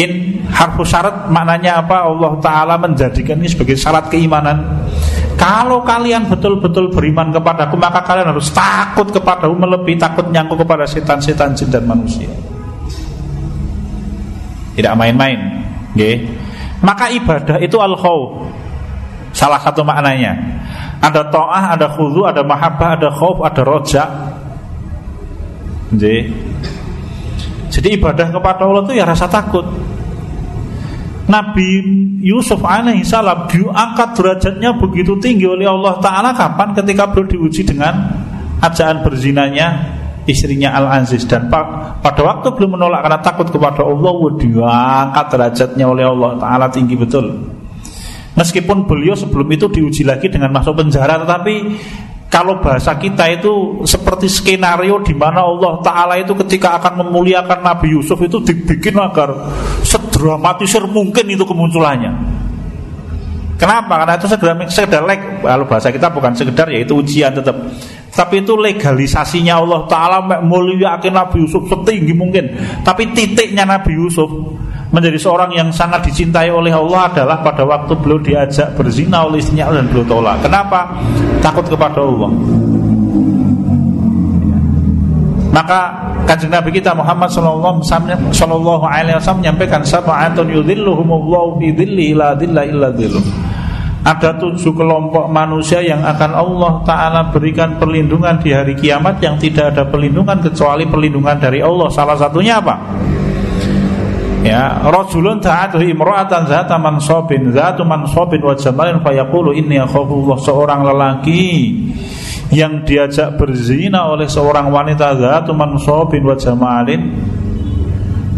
In 0.00 0.40
harfu 0.48 0.88
syarat 0.88 1.28
maknanya 1.28 1.84
apa? 1.84 2.08
Allah 2.08 2.32
taala 2.40 2.80
menjadikan 2.80 3.36
ini 3.44 3.52
sebagai 3.52 3.76
syarat 3.76 4.08
keimanan. 4.08 4.88
Kalau 5.36 5.84
kalian 5.84 6.28
betul-betul 6.28 6.92
beriman 6.92 7.32
kepadaku 7.32 7.72
Maka 7.80 8.04
kalian 8.04 8.36
harus 8.36 8.52
takut 8.52 9.08
kepadaku 9.08 9.56
Melebihi 9.56 9.96
takut 9.96 10.28
nyangkut 10.28 10.60
kepada 10.60 10.84
setan-setan 10.84 11.56
jin 11.56 11.72
dan 11.72 11.88
manusia. 11.88 12.28
Tidak 14.76 14.92
main-main 14.96 15.64
okay. 15.92 16.28
Maka 16.80 17.12
ibadah 17.12 17.56
itu 17.60 17.76
al 17.80 17.96
khawf 17.96 18.59
Salah 19.30 19.62
satu 19.62 19.86
maknanya 19.86 20.34
Ada 20.98 21.30
to'ah, 21.30 21.78
ada 21.78 21.86
khudu, 21.94 22.26
ada 22.26 22.42
mahabbah, 22.42 22.98
ada 22.98 23.08
khawf, 23.14 23.40
ada 23.46 23.62
rojak 23.62 24.08
okay. 25.94 26.30
Jadi 27.70 27.88
ibadah 27.94 28.34
kepada 28.34 28.66
Allah 28.66 28.82
itu 28.82 28.98
ya 28.98 29.06
rasa 29.06 29.30
takut 29.30 29.62
Nabi 31.30 31.78
Yusuf 32.18 32.58
alaihissalam 32.66 33.46
diangkat 33.46 34.18
derajatnya 34.18 34.74
begitu 34.74 35.14
tinggi 35.22 35.46
oleh 35.46 35.70
Allah 35.70 36.02
Taala 36.02 36.34
kapan 36.34 36.74
ketika 36.74 37.06
beliau 37.06 37.30
diuji 37.30 37.62
dengan 37.62 38.10
ajaan 38.58 39.06
berzinanya 39.06 39.86
istrinya 40.26 40.74
Al 40.74 40.90
Aziz 41.00 41.22
dan 41.30 41.46
pada 41.46 42.20
waktu 42.26 42.50
beliau 42.58 42.74
menolak 42.74 43.06
karena 43.06 43.20
takut 43.22 43.46
kepada 43.46 43.86
Allah 43.86 44.18
diangkat 44.42 45.26
derajatnya 45.30 45.86
oleh 45.86 46.04
Allah 46.10 46.30
Taala 46.42 46.66
tinggi 46.74 46.98
betul. 46.98 47.38
Meskipun 48.38 48.86
beliau 48.86 49.18
sebelum 49.18 49.50
itu 49.50 49.66
diuji 49.66 50.06
lagi 50.06 50.30
dengan 50.30 50.54
masuk 50.54 50.78
penjara 50.78 51.18
tetapi 51.18 51.54
kalau 52.30 52.62
bahasa 52.62 52.94
kita 52.94 53.26
itu 53.26 53.82
seperti 53.82 54.30
skenario 54.30 55.02
di 55.02 55.18
mana 55.18 55.42
Allah 55.42 55.82
Taala 55.82 56.14
itu 56.14 56.30
ketika 56.46 56.78
akan 56.78 57.02
memuliakan 57.02 57.58
Nabi 57.58 57.90
Yusuf 57.98 58.22
itu 58.22 58.38
dibikin 58.38 58.94
agar 59.02 59.50
sedramatisir 59.82 60.86
mungkin 60.86 61.26
itu 61.26 61.42
kemunculannya. 61.42 62.38
Kenapa? 63.58 64.06
Karena 64.06 64.14
itu 64.16 64.24
sekedar, 64.30 64.56
sekedar 64.72 65.02
leg, 65.04 65.20
kalau 65.42 65.68
bahasa 65.68 65.92
kita 65.92 66.08
bukan 66.08 66.32
sekedar 66.32 66.70
yaitu 66.70 66.96
ujian 66.96 67.34
tetap. 67.34 67.52
Tapi 68.14 68.46
itu 68.46 68.54
legalisasinya 68.54 69.58
Allah 69.58 69.84
Taala 69.90 70.40
muliakan 70.40 71.12
Nabi 71.12 71.44
Yusuf 71.44 71.66
setinggi 71.66 72.14
mungkin. 72.14 72.46
Tapi 72.86 73.10
titiknya 73.10 73.66
Nabi 73.66 73.98
Yusuf 73.98 74.30
menjadi 74.90 75.18
seorang 75.18 75.54
yang 75.54 75.70
sangat 75.70 76.02
dicintai 76.02 76.50
oleh 76.50 76.74
Allah 76.74 77.10
adalah 77.14 77.38
pada 77.46 77.62
waktu 77.62 77.94
beliau 77.94 78.18
diajak 78.18 78.74
berzina 78.74 79.22
oleh 79.22 79.38
istrinya 79.38 79.70
dan 79.70 79.86
beliau 79.86 80.06
tolak. 80.06 80.42
Kenapa? 80.42 80.98
Takut 81.38 81.66
kepada 81.70 82.02
Allah. 82.02 82.30
Maka 85.50 85.80
kanjeng 86.30 86.54
Nabi 86.54 86.70
kita 86.70 86.94
Muhammad 86.94 87.26
Sallallahu 87.30 87.82
Alaihi 88.86 89.18
Wasallam 89.18 89.42
menyampaikan 89.42 89.82
illa 92.66 92.90
dhilluh. 92.94 93.22
Ada 94.00 94.40
tujuh 94.40 94.72
kelompok 94.72 95.28
manusia 95.28 95.84
yang 95.84 96.00
akan 96.00 96.32
Allah 96.32 96.72
Ta'ala 96.88 97.20
berikan 97.28 97.76
perlindungan 97.76 98.40
di 98.40 98.48
hari 98.48 98.72
kiamat 98.72 99.20
Yang 99.20 99.52
tidak 99.52 99.76
ada 99.76 99.84
perlindungan 99.92 100.40
kecuali 100.40 100.88
perlindungan 100.88 101.36
dari 101.36 101.60
Allah 101.60 101.92
Salah 101.92 102.16
satunya 102.16 102.64
apa? 102.64 102.80
Ya 104.40 104.80
rajulun 104.88 105.40
ta'atuhu 105.40 105.84
imra'atan 105.84 106.48
zata 106.48 106.80
mansabin 106.80 107.52
zatu 107.52 107.84
mansabin 107.84 108.40
wa 108.40 108.56
jamalin 108.56 108.98
fayaqulu 109.04 109.52
inni 109.52 109.76
akhafullah. 109.76 110.40
Seorang 110.40 110.80
lelaki 110.84 111.44
yang 112.50 112.82
diajak 112.82 113.36
berzina 113.36 114.08
oleh 114.10 114.26
seorang 114.26 114.72
wanita 114.72 115.16
zatu 115.20 115.52
mansabin 115.52 116.24
wa 116.24 116.36
jamalin 116.36 117.02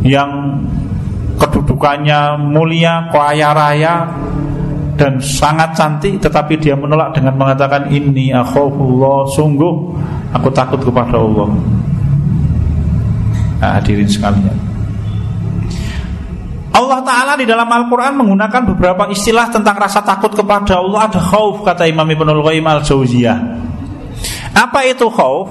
yang 0.03 0.59
kedudukannya 1.39 2.39
mulia 2.51 3.09
kaya 3.15 3.55
raya 3.55 3.95
dan 4.99 5.23
sangat 5.23 5.75
cantik 5.79 6.19
tetapi 6.19 6.59
dia 6.59 6.75
menolak 6.75 7.15
dengan 7.15 7.39
mengatakan 7.39 7.87
ini 7.95 8.35
akhafullah. 8.35 9.31
Sungguh 9.31 9.75
aku 10.35 10.51
takut 10.51 10.83
kepada 10.83 11.15
Allah. 11.15 11.49
Nah, 13.63 13.79
hadirin 13.79 14.11
sekalian 14.11 14.72
Allah 16.87 17.01
Ta'ala 17.07 17.33
di 17.39 17.47
dalam 17.47 17.67
Al-Quran 17.67 18.19
menggunakan 18.19 18.63
beberapa 18.75 19.07
istilah 19.11 19.51
tentang 19.51 19.79
rasa 19.79 20.03
takut 20.03 20.35
kepada 20.35 20.79
Allah 20.83 21.11
Ada 21.11 21.21
khauf 21.21 21.63
kata 21.63 21.87
Imam 21.87 22.07
Ibn 22.07 22.29
Al-Qayyim 22.35 22.67
Al-Zawziyah 22.67 23.39
Apa 24.59 24.87
itu 24.87 25.07
khauf? 25.09 25.49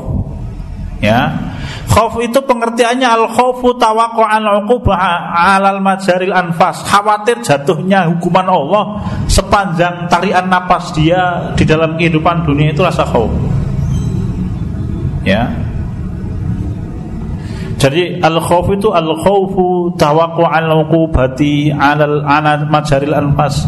Ya, 1.02 1.52
Khauf 1.92 2.16
itu 2.24 2.40
pengertiannya 2.40 3.04
al-khaufu 3.04 3.76
tawaqqa'an 3.76 4.48
uqubah 4.64 4.96
'alal 4.96 5.84
majaril 5.84 6.32
anfas, 6.32 6.88
khawatir 6.88 7.44
jatuhnya 7.44 8.08
hukuman 8.08 8.48
Allah 8.48 8.84
sepanjang 9.28 10.08
tarian 10.08 10.48
napas 10.48 10.96
dia 10.96 11.52
di 11.60 11.68
dalam 11.68 12.00
kehidupan 12.00 12.48
dunia 12.48 12.72
itu 12.72 12.80
rasa 12.80 13.04
khauf. 13.04 13.28
Ya. 15.28 15.52
Jadi 17.82 18.22
al 18.22 18.38
khawf 18.38 18.70
itu 18.78 18.94
al 18.94 19.18
khawfu 19.18 19.98
tawaqu 19.98 20.46
al 20.46 20.86
uqubati 20.86 21.74
alal 21.74 22.22
ana 22.22 22.62
majaril 22.70 23.18
anfas. 23.18 23.66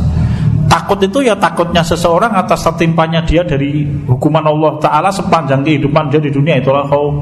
Takut 0.70 1.02
itu 1.02 1.26
ya 1.26 1.34
takutnya 1.34 1.82
seseorang 1.82 2.30
atas 2.38 2.62
tertimpanya 2.62 3.26
dia 3.26 3.42
dari 3.42 3.86
hukuman 4.06 4.46
Allah 4.46 4.78
Ta'ala 4.78 5.10
sepanjang 5.10 5.66
kehidupan 5.66 6.14
dia 6.14 6.22
di 6.22 6.30
dunia 6.30 6.62
itulah 6.62 6.86
khawf 6.86 7.14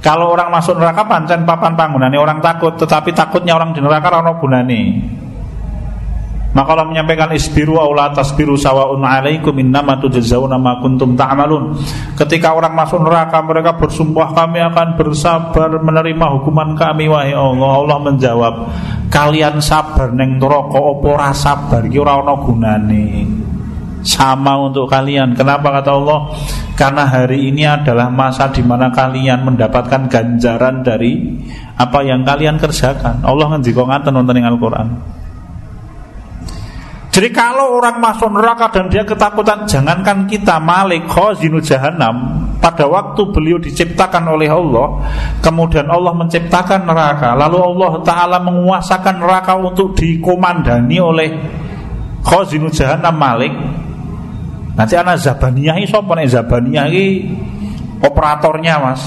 Kalau 0.00 0.32
orang 0.32 0.54
masuk 0.54 0.78
neraka 0.78 1.02
pancen 1.04 1.42
papan 1.42 1.74
bangunannya 1.74 2.18
orang 2.22 2.38
takut. 2.38 2.78
Tetapi 2.78 3.10
takutnya 3.10 3.58
orang 3.58 3.74
di 3.74 3.82
neraka 3.82 4.06
rano 4.06 4.38
gunane 4.38 4.80
maka 6.50 6.74
Allah 6.74 6.90
menyampaikan 6.90 7.30
isbiru 7.30 7.78
aula 7.78 8.10
tasbiru 8.10 8.58
sawaun 8.58 9.06
alaikum 9.06 9.54
innama 9.62 10.02
tujzauna 10.02 10.58
ma 10.58 10.82
kuntum 10.82 11.14
ta'malun. 11.14 11.78
Ketika 12.18 12.58
orang 12.58 12.74
masuk 12.74 13.06
neraka 13.06 13.38
mereka 13.46 13.78
bersumpah 13.78 14.34
kami 14.34 14.58
akan 14.58 14.98
bersabar 14.98 15.70
menerima 15.78 16.26
hukuman 16.38 16.74
kami 16.74 17.06
wahai 17.06 17.30
Allah. 17.30 17.70
Allah 17.86 17.98
menjawab, 18.02 18.54
kalian 19.14 19.62
sabar 19.62 20.10
neng 20.10 20.42
neraka 20.42 20.78
apa 20.78 21.06
ora 21.06 21.30
sabar 21.30 21.86
iki 21.86 21.98
ora 22.02 22.18
ana 22.18 22.34
gunane. 22.34 23.06
Sama 24.00 24.56
untuk 24.56 24.88
kalian. 24.88 25.36
Kenapa 25.36 25.76
kata 25.76 25.92
Allah? 25.92 26.32
Karena 26.72 27.04
hari 27.04 27.52
ini 27.52 27.68
adalah 27.68 28.08
masa 28.08 28.48
di 28.48 28.64
mana 28.64 28.88
kalian 28.88 29.44
mendapatkan 29.44 30.08
ganjaran 30.08 30.80
dari 30.80 31.36
apa 31.76 32.00
yang 32.00 32.24
kalian 32.24 32.56
kerjakan. 32.56 33.20
Allah 33.20 33.52
ngendika 33.52 33.84
ngaten 33.84 34.16
wonten 34.16 34.40
ing 34.40 34.48
Al-Qur'an. 34.48 35.19
Jadi 37.10 37.28
kalau 37.34 37.74
orang 37.74 37.98
masuk 37.98 38.30
neraka 38.30 38.70
dan 38.70 38.86
dia 38.86 39.02
ketakutan 39.02 39.66
Jangankan 39.66 40.30
kita 40.30 40.62
Malik 40.62 41.10
Khazinu 41.10 41.58
Jahannam 41.58 42.46
Pada 42.62 42.86
waktu 42.86 43.26
beliau 43.34 43.58
diciptakan 43.58 44.30
oleh 44.30 44.46
Allah 44.46 45.02
Kemudian 45.42 45.90
Allah 45.90 46.14
menciptakan 46.14 46.86
neraka 46.86 47.34
Lalu 47.34 47.58
Allah 47.58 47.92
Ta'ala 48.06 48.38
menguasakan 48.38 49.26
neraka 49.26 49.58
untuk 49.58 49.98
dikomandani 49.98 50.98
oleh 51.02 51.28
Khazinu 52.22 52.70
Jahannam 52.70 53.18
Malik 53.18 53.52
Nanti 54.78 54.94
anak 54.94 55.18
Zabaniyah 55.18 55.82
ini 55.82 55.90
Sopo 55.90 56.14
nih? 56.14 56.30
Zabaniyah 56.30 56.86
ini 56.86 57.06
Operatornya 58.00 58.80
mas. 58.80 59.02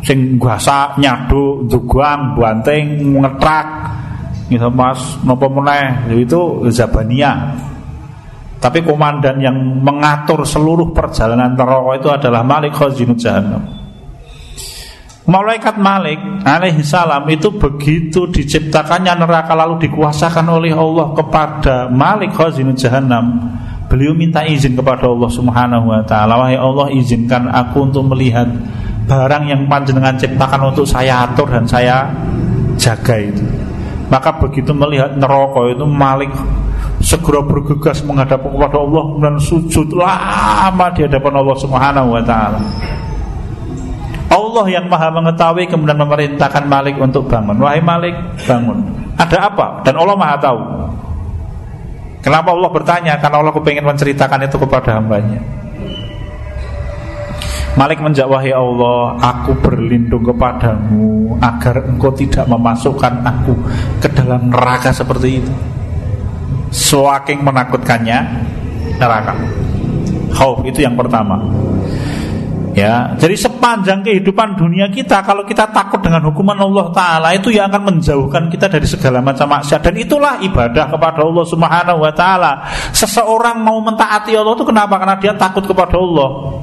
Sing 0.00 0.40
guasa 0.40 0.96
nyadu 0.96 1.68
Duguang, 1.68 2.32
buanteng, 2.32 3.04
ngetrak 3.20 3.68
gitu 4.48 4.68
mas 4.68 5.18
nopo 5.24 5.48
meneh? 5.48 6.12
Itu 6.20 6.68
Zabania 6.68 7.54
tapi 8.64 8.80
komandan 8.80 9.44
yang 9.44 9.56
mengatur 9.84 10.40
seluruh 10.48 10.88
perjalanan 10.96 11.52
neraka 11.52 12.00
itu 12.00 12.08
adalah 12.08 12.40
Malik 12.40 12.72
Khazinud 12.72 13.20
Jahannam. 13.20 13.60
Malaikat 15.28 15.76
Malik 15.76 16.16
alaihi 16.48 16.80
salam 16.80 17.28
itu 17.28 17.52
begitu 17.52 18.24
diciptakannya 18.24 19.20
neraka 19.20 19.52
lalu 19.52 19.84
dikuasakan 19.84 20.48
oleh 20.48 20.72
Allah 20.72 21.12
kepada 21.12 21.92
Malik 21.92 22.32
Khazinud 22.32 22.80
Jahannam 22.80 23.52
Beliau 23.84 24.16
minta 24.16 24.40
izin 24.42 24.74
kepada 24.74 25.06
Allah 25.06 25.28
Subhanahu 25.28 25.92
wa 25.92 26.02
taala, 26.02 26.40
"Wahai 26.40 26.56
Allah, 26.56 26.88
izinkan 26.96 27.52
aku 27.52 27.84
untuk 27.84 28.08
melihat 28.16 28.48
barang 29.04 29.44
yang 29.44 29.68
panjenengan 29.68 30.16
ciptakan 30.16 30.72
untuk 30.72 30.88
saya 30.88 31.28
atur 31.28 31.52
dan 31.52 31.68
saya 31.68 32.08
jaga 32.80 33.20
itu." 33.20 33.44
Maka 34.12 34.36
begitu 34.36 34.70
melihat 34.76 35.16
neraka 35.16 35.72
itu 35.72 35.84
Malik 35.88 36.30
segera 37.00 37.40
bergegas 37.44 38.04
menghadap 38.04 38.40
kepada 38.40 38.76
Allah 38.80 39.04
dan 39.20 39.34
sujud 39.40 39.92
lama 39.96 40.86
di 40.96 41.04
hadapan 41.04 41.32
Allah 41.40 41.56
Subhanahu 41.56 42.08
wa 42.16 42.22
taala. 42.24 42.60
Allah 44.34 44.66
yang 44.66 44.86
maha 44.90 45.08
mengetahui 45.14 45.68
kemudian 45.70 46.00
memerintahkan 46.00 46.64
Malik 46.66 46.96
untuk 46.98 47.28
bangun. 47.30 47.60
Wahai 47.60 47.80
Malik, 47.84 48.16
bangun. 48.48 48.82
Ada 49.14 49.52
apa? 49.52 49.84
Dan 49.86 49.94
Allah 50.00 50.16
maha 50.18 50.36
tahu. 50.40 50.60
Kenapa 52.24 52.56
Allah 52.56 52.70
bertanya? 52.72 53.14
Karena 53.20 53.36
Allah 53.44 53.52
kepengen 53.52 53.84
menceritakan 53.84 54.48
itu 54.48 54.56
kepada 54.56 54.96
hambanya. 54.96 55.38
Malik 57.74 57.98
menjawab 57.98 58.38
Wahai 58.38 58.54
Allah 58.54 59.18
Aku 59.18 59.58
berlindung 59.58 60.22
kepadamu 60.22 61.34
Agar 61.42 61.82
engkau 61.90 62.14
tidak 62.14 62.46
memasukkan 62.46 63.22
aku 63.26 63.54
Ke 63.98 64.08
dalam 64.14 64.50
neraka 64.50 64.94
seperti 64.94 65.42
itu 65.42 65.52
Swaking 66.70 67.42
menakutkannya 67.42 68.18
Neraka 68.98 69.34
Khauf 70.34 70.62
itu 70.66 70.82
yang 70.82 70.94
pertama 70.94 71.42
Ya, 72.74 73.14
jadi 73.14 73.38
sepanjang 73.38 74.02
kehidupan 74.02 74.58
dunia 74.58 74.90
kita 74.90 75.22
kalau 75.22 75.46
kita 75.46 75.70
takut 75.70 76.02
dengan 76.02 76.26
hukuman 76.26 76.58
Allah 76.58 76.90
taala 76.90 77.30
itu 77.30 77.54
yang 77.54 77.70
akan 77.70 77.86
menjauhkan 77.86 78.50
kita 78.50 78.66
dari 78.66 78.82
segala 78.82 79.22
macam 79.22 79.46
maksiat 79.46 79.78
dan 79.78 79.94
itulah 79.94 80.42
ibadah 80.42 80.90
kepada 80.90 81.22
Allah 81.22 81.46
Subhanahu 81.46 82.02
wa 82.02 82.10
taala. 82.10 82.66
Seseorang 82.90 83.62
mau 83.62 83.78
mentaati 83.78 84.34
Allah 84.34 84.58
itu 84.58 84.66
kenapa? 84.66 84.98
Karena 84.98 85.14
dia 85.22 85.38
takut 85.38 85.62
kepada 85.62 85.94
Allah. 85.94 86.58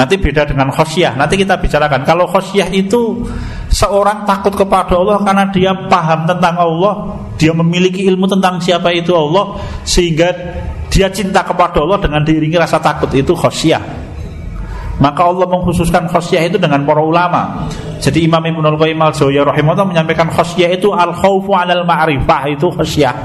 Nanti 0.00 0.16
beda 0.16 0.48
dengan 0.48 0.72
khosyah 0.72 1.12
Nanti 1.12 1.36
kita 1.36 1.60
bicarakan 1.60 2.08
Kalau 2.08 2.24
khosyah 2.24 2.72
itu 2.72 3.20
Seorang 3.68 4.24
takut 4.24 4.56
kepada 4.56 4.96
Allah 4.96 5.20
Karena 5.20 5.44
dia 5.52 5.76
paham 5.76 6.24
tentang 6.24 6.56
Allah 6.56 7.20
Dia 7.36 7.52
memiliki 7.52 8.08
ilmu 8.08 8.24
tentang 8.24 8.56
siapa 8.64 8.88
itu 8.96 9.12
Allah 9.12 9.60
Sehingga 9.84 10.32
dia 10.88 11.12
cinta 11.12 11.44
kepada 11.44 11.84
Allah 11.84 12.00
Dengan 12.00 12.24
diiringi 12.24 12.56
rasa 12.56 12.80
takut 12.80 13.12
Itu 13.12 13.36
khosyah 13.36 14.08
maka 15.00 15.24
Allah 15.24 15.48
mengkhususkan 15.48 16.12
khosyah 16.12 16.44
itu 16.44 16.60
dengan 16.60 16.84
para 16.84 17.00
ulama. 17.00 17.64
Jadi 18.04 18.28
Imam 18.28 18.44
Ibnu 18.44 18.60
Al-Qayyim 18.60 19.00
Al-Jauziyah 19.00 19.48
rahimahullah 19.48 19.88
menyampaikan 19.88 20.28
khosyah 20.28 20.76
itu 20.76 20.92
al 20.92 21.16
khaufu 21.16 21.56
'alal 21.56 21.88
ma'rifah 21.88 22.52
itu 22.52 22.68
khosyah. 22.68 23.16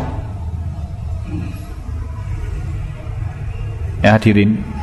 Ya 3.99 4.15
hadirin. 4.15 4.74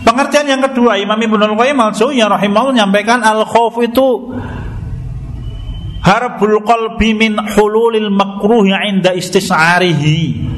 Pengertian 0.00 0.46
yang 0.48 0.62
kedua 0.64 0.96
Imam 0.96 1.16
Ibnu 1.20 1.38
Al-Qayyim 1.38 1.76
Al-Jauziyah 1.76 2.28
rahimahullah 2.32 2.72
menyampaikan 2.72 3.20
al-khauf 3.20 3.76
itu 3.84 4.32
harbul 6.00 6.64
qalbi 6.64 7.12
min 7.12 7.36
hululil 7.36 8.08
makruh 8.08 8.64
inda 8.64 9.12
istis'arihi. 9.12 10.48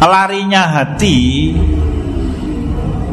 Larinya 0.00 0.80
hati 0.80 1.52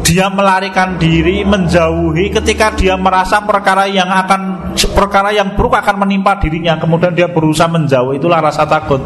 dia 0.08 0.32
melarikan 0.32 0.96
diri 0.96 1.44
menjauhi 1.44 2.32
ketika 2.32 2.72
dia 2.72 2.96
merasa 2.96 3.44
perkara 3.44 3.92
yang 3.92 4.08
akan 4.08 4.72
perkara 4.96 5.36
yang 5.36 5.52
buruk 5.60 5.76
akan 5.76 6.08
menimpa 6.08 6.40
dirinya 6.40 6.80
kemudian 6.80 7.12
dia 7.12 7.28
berusaha 7.28 7.68
menjauh 7.68 8.16
itulah 8.16 8.40
rasa 8.40 8.64
takut 8.64 9.04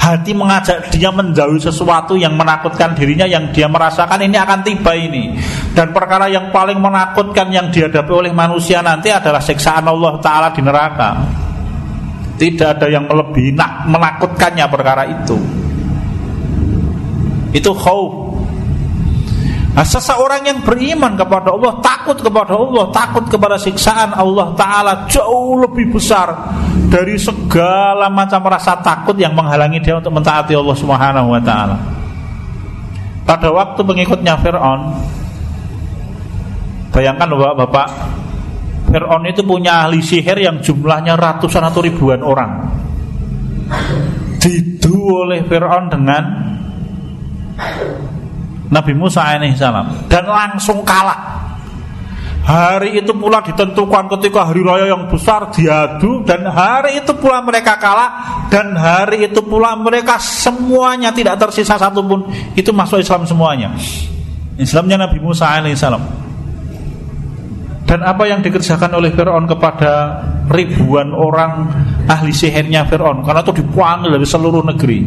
hati 0.00 0.32
mengajak 0.32 0.88
dia 0.88 1.12
menjauhi 1.12 1.60
sesuatu 1.60 2.16
yang 2.16 2.32
menakutkan 2.32 2.96
dirinya 2.96 3.28
yang 3.28 3.52
dia 3.52 3.68
merasakan 3.68 4.24
ini 4.24 4.40
akan 4.40 4.64
tiba 4.64 4.96
ini. 4.96 5.36
Dan 5.76 5.92
perkara 5.92 6.24
yang 6.32 6.48
paling 6.48 6.80
menakutkan 6.80 7.52
yang 7.52 7.68
dihadapi 7.68 8.08
oleh 8.08 8.32
manusia 8.32 8.80
nanti 8.80 9.12
adalah 9.12 9.44
siksaan 9.44 9.84
Allah 9.84 10.16
Ta'ala 10.16 10.48
di 10.56 10.64
neraka. 10.64 11.10
Tidak 12.40 12.80
ada 12.80 12.88
yang 12.88 13.04
melebihi 13.04 13.52
menakutkannya 13.84 14.64
perkara 14.72 15.04
itu. 15.04 15.36
Itu 17.52 17.76
khauf 17.76 18.29
Nah, 19.70 19.86
seseorang 19.86 20.42
yang 20.50 20.58
beriman 20.66 21.14
kepada 21.14 21.54
Allah, 21.54 21.78
takut 21.78 22.18
kepada 22.18 22.58
Allah, 22.58 22.90
takut 22.90 23.22
kepada 23.30 23.54
siksaan 23.54 24.10
Allah 24.10 24.50
Ta'ala 24.58 25.06
jauh 25.06 25.62
lebih 25.62 25.94
besar 25.94 26.34
dari 26.90 27.14
segala 27.14 28.10
macam 28.10 28.42
rasa 28.50 28.82
takut 28.82 29.14
yang 29.14 29.30
menghalangi 29.30 29.78
dia 29.78 29.94
untuk 29.94 30.10
mentaati 30.10 30.58
Allah 30.58 30.74
Subhanahu 30.74 31.28
wa 31.30 31.38
Ta'ala. 31.38 31.76
Pada 33.22 33.46
waktu 33.54 33.80
pengikutnya 33.86 34.34
Fir'aun, 34.42 34.90
bayangkan 36.90 37.30
Bapak-bapak, 37.30 37.88
Fir'aun 38.90 39.22
itu 39.30 39.46
punya 39.46 39.86
ahli 39.86 40.02
sihir 40.02 40.34
yang 40.34 40.58
jumlahnya 40.58 41.14
ratusan 41.14 41.62
atau 41.62 41.78
ribuan 41.78 42.26
orang. 42.26 42.74
Didu 44.42 44.98
oleh 45.30 45.46
Fir'aun 45.46 45.94
dengan 45.94 46.22
Nabi 48.70 48.92
Musa 48.94 49.26
alaihissalam 49.26 50.06
dan 50.06 50.24
langsung 50.30 50.86
kalah. 50.86 51.42
Hari 52.40 53.04
itu 53.04 53.12
pula 53.12 53.44
ditentukan 53.44 54.08
ketika 54.16 54.48
hari 54.48 54.64
raya 54.64 54.90
yang 54.90 55.06
besar 55.12 55.52
diadu 55.52 56.24
dan 56.24 56.48
hari 56.48 56.98
itu 56.98 57.12
pula 57.14 57.44
mereka 57.44 57.76
kalah 57.76 58.48
dan 58.48 58.72
hari 58.74 59.28
itu 59.28 59.44
pula 59.44 59.76
mereka 59.76 60.16
semuanya 60.16 61.12
tidak 61.12 61.36
tersisa 61.36 61.76
satupun 61.76 62.32
itu 62.56 62.72
masuk 62.72 63.02
Islam 63.02 63.28
semuanya. 63.28 63.76
Islamnya 64.56 65.04
Nabi 65.04 65.18
Musa 65.20 65.52
alaihissalam. 65.52 66.30
Dan 67.84 68.06
apa 68.06 68.22
yang 68.22 68.38
dikerjakan 68.38 69.02
oleh 69.02 69.10
Fir'aun 69.10 69.50
kepada 69.50 70.22
ribuan 70.46 71.10
orang 71.10 71.66
ahli 72.06 72.30
sihirnya 72.30 72.86
Fir'aun 72.86 73.26
Karena 73.26 73.42
itu 73.42 73.50
dipanggil 73.50 74.14
dari 74.14 74.26
seluruh 74.30 74.62
negeri 74.62 75.00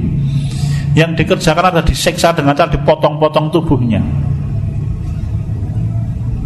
yang 0.93 1.17
dikerjakan 1.17 1.73
adalah 1.73 1.85
diseksa 1.85 2.33
dengan 2.37 2.53
cara 2.53 2.69
dipotong-potong 2.69 3.49
tubuhnya 3.49 4.01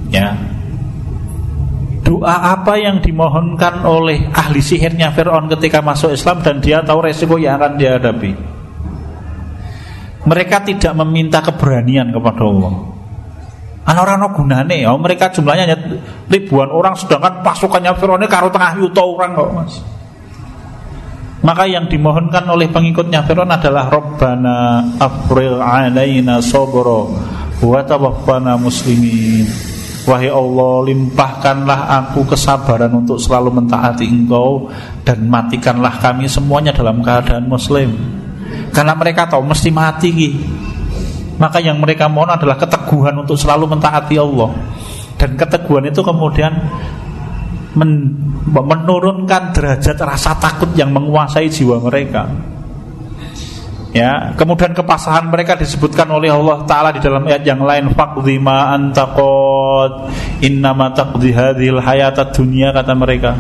Ya. 0.08 0.36
Doa 2.08 2.56
apa 2.56 2.80
yang 2.80 3.04
dimohonkan 3.04 3.84
oleh 3.84 4.32
ahli 4.32 4.64
sihirnya 4.64 5.12
Fir'aun 5.12 5.52
ketika 5.52 5.84
masuk 5.84 6.16
Islam 6.16 6.40
dan 6.40 6.64
dia 6.64 6.80
tahu 6.80 7.04
resiko 7.04 7.36
yang 7.36 7.60
akan 7.60 7.76
dia 7.76 8.00
hadapi. 8.00 8.32
Mereka 10.24 10.64
tidak 10.64 10.94
meminta 11.04 11.44
keberanian 11.44 12.16
kepada 12.16 12.48
Allah. 12.48 12.76
Anak 13.88 14.04
orang 14.04 14.20
no 14.20 14.28
gunane 14.36 14.84
ya, 14.84 14.92
mereka 14.96 15.32
jumlahnya 15.32 15.76
ribuan 16.28 16.72
orang 16.72 16.96
sedangkan 16.96 17.44
pasukannya 17.44 17.92
Fir'aun 18.00 18.24
karo 18.32 18.48
tengah 18.52 18.80
yuta 18.80 19.04
orang 19.04 19.32
kok 19.36 19.52
Mas. 19.52 19.74
Maka 21.48 21.64
yang 21.64 21.88
dimohonkan 21.88 22.44
oleh 22.52 22.68
pengikutnya 22.68 23.24
Fir'aun 23.24 23.48
adalah 23.48 23.88
Rabbana 23.88 24.84
afril 25.00 25.64
alaina 25.64 26.44
sobro 26.44 27.08
wa 27.64 27.80
tawaffana 27.88 28.60
muslimin. 28.60 29.48
Wahai 30.04 30.28
Allah 30.28 30.92
limpahkanlah 30.92 31.80
aku 32.04 32.28
kesabaran 32.28 32.92
untuk 32.96 33.20
selalu 33.20 33.60
mentaati 33.60 34.08
engkau 34.08 34.72
Dan 35.04 35.28
matikanlah 35.28 36.00
kami 36.00 36.28
semuanya 36.28 36.76
dalam 36.76 37.00
keadaan 37.00 37.48
muslim. 37.48 37.96
Karena 38.76 38.92
mereka 39.00 39.32
tahu 39.32 39.48
mesti 39.48 39.72
mati 39.72 40.12
Maka 41.40 41.64
yang 41.64 41.80
mereka 41.80 42.12
mohon 42.12 42.28
adalah 42.28 42.60
keteguhan 42.60 43.16
untuk 43.24 43.40
selalu 43.40 43.72
mentaati 43.72 44.20
Allah. 44.20 44.52
Dan 45.16 45.40
keteguhan 45.40 45.88
itu 45.88 46.04
kemudian 46.04 46.52
men 47.78 48.18
menurunkan 48.50 49.54
derajat 49.54 49.98
rasa 50.02 50.34
takut 50.42 50.74
yang 50.74 50.90
menguasai 50.90 51.46
jiwa 51.46 51.78
mereka. 51.78 52.26
Ya, 53.96 54.36
kemudian 54.36 54.76
kepasahan 54.78 55.32
mereka 55.32 55.58
disebutkan 55.58 56.06
oleh 56.12 56.30
Allah 56.30 56.62
taala 56.68 56.90
di 56.94 57.02
dalam 57.02 57.24
ayat 57.24 57.42
yang 57.48 57.64
lain 57.64 57.94
faqdhi 57.96 58.36
ma 58.38 58.76
antaqad 58.76 60.12
hayatad 61.82 62.30
dunya 62.36 62.70
kata 62.76 62.94
mereka. 62.94 63.32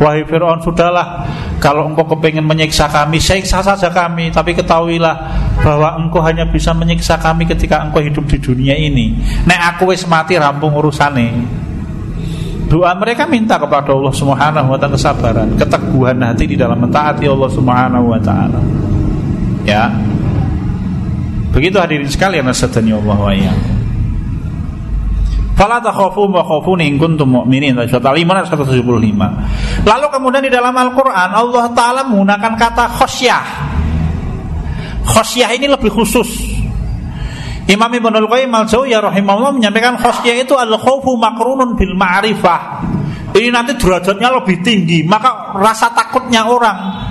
Wahai 0.00 0.24
Fir'aun 0.24 0.64
sudahlah 0.64 1.28
Kalau 1.60 1.84
engkau 1.92 2.08
kepengen 2.08 2.48
menyiksa 2.48 2.88
kami 2.88 3.20
Siksa 3.20 3.60
saja 3.60 3.92
kami 3.92 4.32
Tapi 4.32 4.56
ketahuilah 4.56 5.16
bahwa 5.60 6.00
engkau 6.00 6.24
hanya 6.24 6.48
bisa 6.48 6.72
menyiksa 6.72 7.20
kami 7.20 7.44
Ketika 7.44 7.84
engkau 7.84 8.00
hidup 8.00 8.24
di 8.24 8.40
dunia 8.40 8.72
ini 8.80 9.12
Nek 9.44 9.76
aku 9.76 9.92
wis 9.92 10.08
mati 10.08 10.40
rampung 10.40 10.72
urusane 10.72 11.68
Doa 12.70 12.94
mereka 12.94 13.26
minta 13.26 13.58
kepada 13.58 13.90
Allah 13.90 14.14
Subhanahu 14.14 14.70
wa 14.70 14.78
taala 14.78 14.94
kesabaran, 14.94 15.58
keteguhan 15.58 16.22
hati 16.22 16.46
di 16.46 16.54
dalam 16.54 16.78
mentaati 16.78 17.26
Allah 17.26 17.50
Subhanahu 17.50 18.14
wa 18.14 18.20
taala. 18.22 18.62
Ya. 19.66 19.90
Begitu 21.50 21.82
hadirin 21.82 22.06
sekalian 22.06 22.46
nasadani 22.46 22.94
Allah 22.94 23.18
wa 23.18 23.34
iyyakum. 23.34 23.74
Fala 25.58 25.82
takhafu 25.82 26.30
wa 26.30 26.46
khafuni 26.46 26.86
in 26.86 26.94
kuntum 26.94 27.42
mu'minin 27.42 27.74
surat 27.90 28.06
Al-Imran 28.06 28.46
175. 28.46 28.86
Lalu 29.82 30.06
kemudian 30.14 30.46
di 30.46 30.48
dalam 30.54 30.70
Al-Qur'an 30.70 31.34
Allah 31.34 31.74
taala 31.74 32.06
menggunakan 32.06 32.54
kata 32.54 32.86
khosyah. 32.86 33.44
Khosyah 35.10 35.58
ini 35.58 35.66
lebih 35.66 35.90
khusus 35.90 36.59
Imam 37.70 37.86
Ibn 37.86 38.14
Al-Qayyim 38.18 38.50
Al-Jawiyah 38.50 39.14
rahimahullah 39.14 39.54
menyampaikan 39.54 39.94
khosyah 39.94 40.42
itu 40.42 40.58
al-khawfu 40.58 41.14
makrunun 41.14 41.78
bil 41.78 41.94
ma'rifah. 41.94 42.82
Ini 43.30 43.46
nanti 43.54 43.78
derajatnya 43.78 44.26
lebih 44.42 44.58
tinggi, 44.58 45.06
maka 45.06 45.54
rasa 45.54 45.94
takutnya 45.94 46.50
orang 46.50 47.09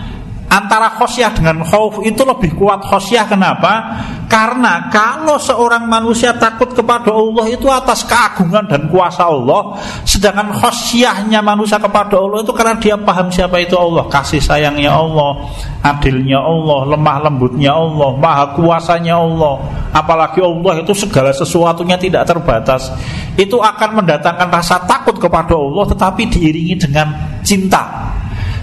antara 0.49 0.97
khosyah 0.97 1.31
dengan 1.31 1.61
khauf 1.61 2.01
itu 2.01 2.25
lebih 2.25 2.57
kuat 2.57 2.81
khosyah. 2.81 3.29
Kenapa? 3.29 4.01
Karena 4.25 4.89
kalau 4.89 5.37
seorang 5.37 5.85
manusia 5.85 6.33
takut 6.37 6.73
kepada 6.73 7.13
Allah 7.13 7.45
itu 7.49 7.65
atas 7.69 8.05
keagungan 8.05 8.69
dan 8.69 8.85
kuasa 8.85 9.25
Allah 9.25 9.81
Sedangkan 10.05 10.53
khosyahnya 10.53 11.41
manusia 11.41 11.77
kepada 11.77 12.17
Allah 12.17 12.41
itu 12.41 12.53
karena 12.53 12.75
dia 12.81 12.97
paham 12.97 13.29
siapa 13.29 13.61
itu 13.61 13.77
Allah. 13.77 14.09
Kasih 14.09 14.41
sayangnya 14.41 14.89
Allah, 14.89 15.53
adilnya 15.85 16.41
Allah, 16.41 16.97
lemah 16.97 17.17
lembutnya 17.29 17.77
Allah, 17.77 18.09
maha 18.17 18.45
kuasanya 18.57 19.21
Allah. 19.21 19.61
Apalagi 19.93 20.41
Allah 20.41 20.81
itu 20.81 20.93
segala 20.97 21.29
sesuatunya 21.29 21.97
tidak 22.01 22.25
terbatas. 22.25 22.89
Itu 23.37 23.61
akan 23.61 24.01
mendatangkan 24.01 24.49
rasa 24.49 24.81
takut 24.89 25.17
kepada 25.21 25.53
Allah 25.53 25.85
tetapi 25.93 26.25
diiringi 26.29 26.75
dengan 26.77 27.07
cinta 27.45 28.17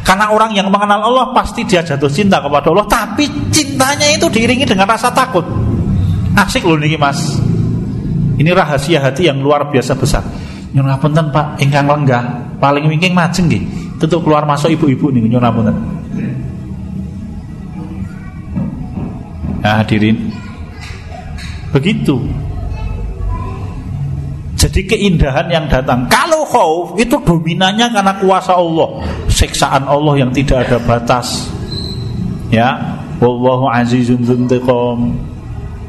karena 0.06 0.30
orang 0.30 0.54
yang 0.54 0.70
mengenal 0.70 1.02
Allah 1.02 1.34
pasti 1.34 1.66
dia 1.66 1.82
jatuh 1.82 2.06
cinta 2.06 2.38
kepada 2.38 2.70
Allah, 2.70 2.86
tapi 2.86 3.26
cintanya 3.50 4.06
itu 4.14 4.30
diiringi 4.30 4.62
dengan 4.62 4.86
rasa 4.86 5.10
takut. 5.10 5.42
Asik 6.38 6.62
loh 6.62 6.78
nih 6.78 6.94
Mas. 6.94 7.34
Ini 8.38 8.54
rahasia 8.54 9.02
hati 9.02 9.26
yang 9.26 9.42
luar 9.42 9.66
biasa 9.66 9.98
besar. 9.98 10.22
Nyuwun 10.70 10.94
ngapunten 10.94 11.34
Pak, 11.34 11.58
ingkang 11.58 11.90
lenggah, 11.90 12.22
paling 12.62 12.86
wingking 12.86 13.18
majeng 13.18 13.50
nggih. 13.50 13.66
Tutup 13.98 14.22
keluar 14.22 14.46
masuk 14.46 14.70
ibu-ibu 14.78 15.10
nih 15.10 15.26
nyuwun 15.26 15.42
ngapunten. 15.42 15.76
Nah, 19.66 19.82
hadirin. 19.82 20.30
Begitu. 21.74 22.22
Jadi 24.66 24.82
keindahan 24.82 25.46
yang 25.46 25.70
datang. 25.70 26.10
Kalau 26.10 26.42
khauf 26.42 26.98
itu 26.98 27.14
dominannya 27.22 27.86
karena 27.86 28.18
kuasa 28.18 28.58
Allah, 28.58 28.98
siksaan 29.30 29.86
Allah 29.86 30.26
yang 30.26 30.34
tidak 30.34 30.66
ada 30.66 30.82
batas. 30.82 31.46
Ya, 32.50 32.98
wallahu 33.22 33.70
azizun 33.70 34.26
dzuntiqam. 34.26 35.14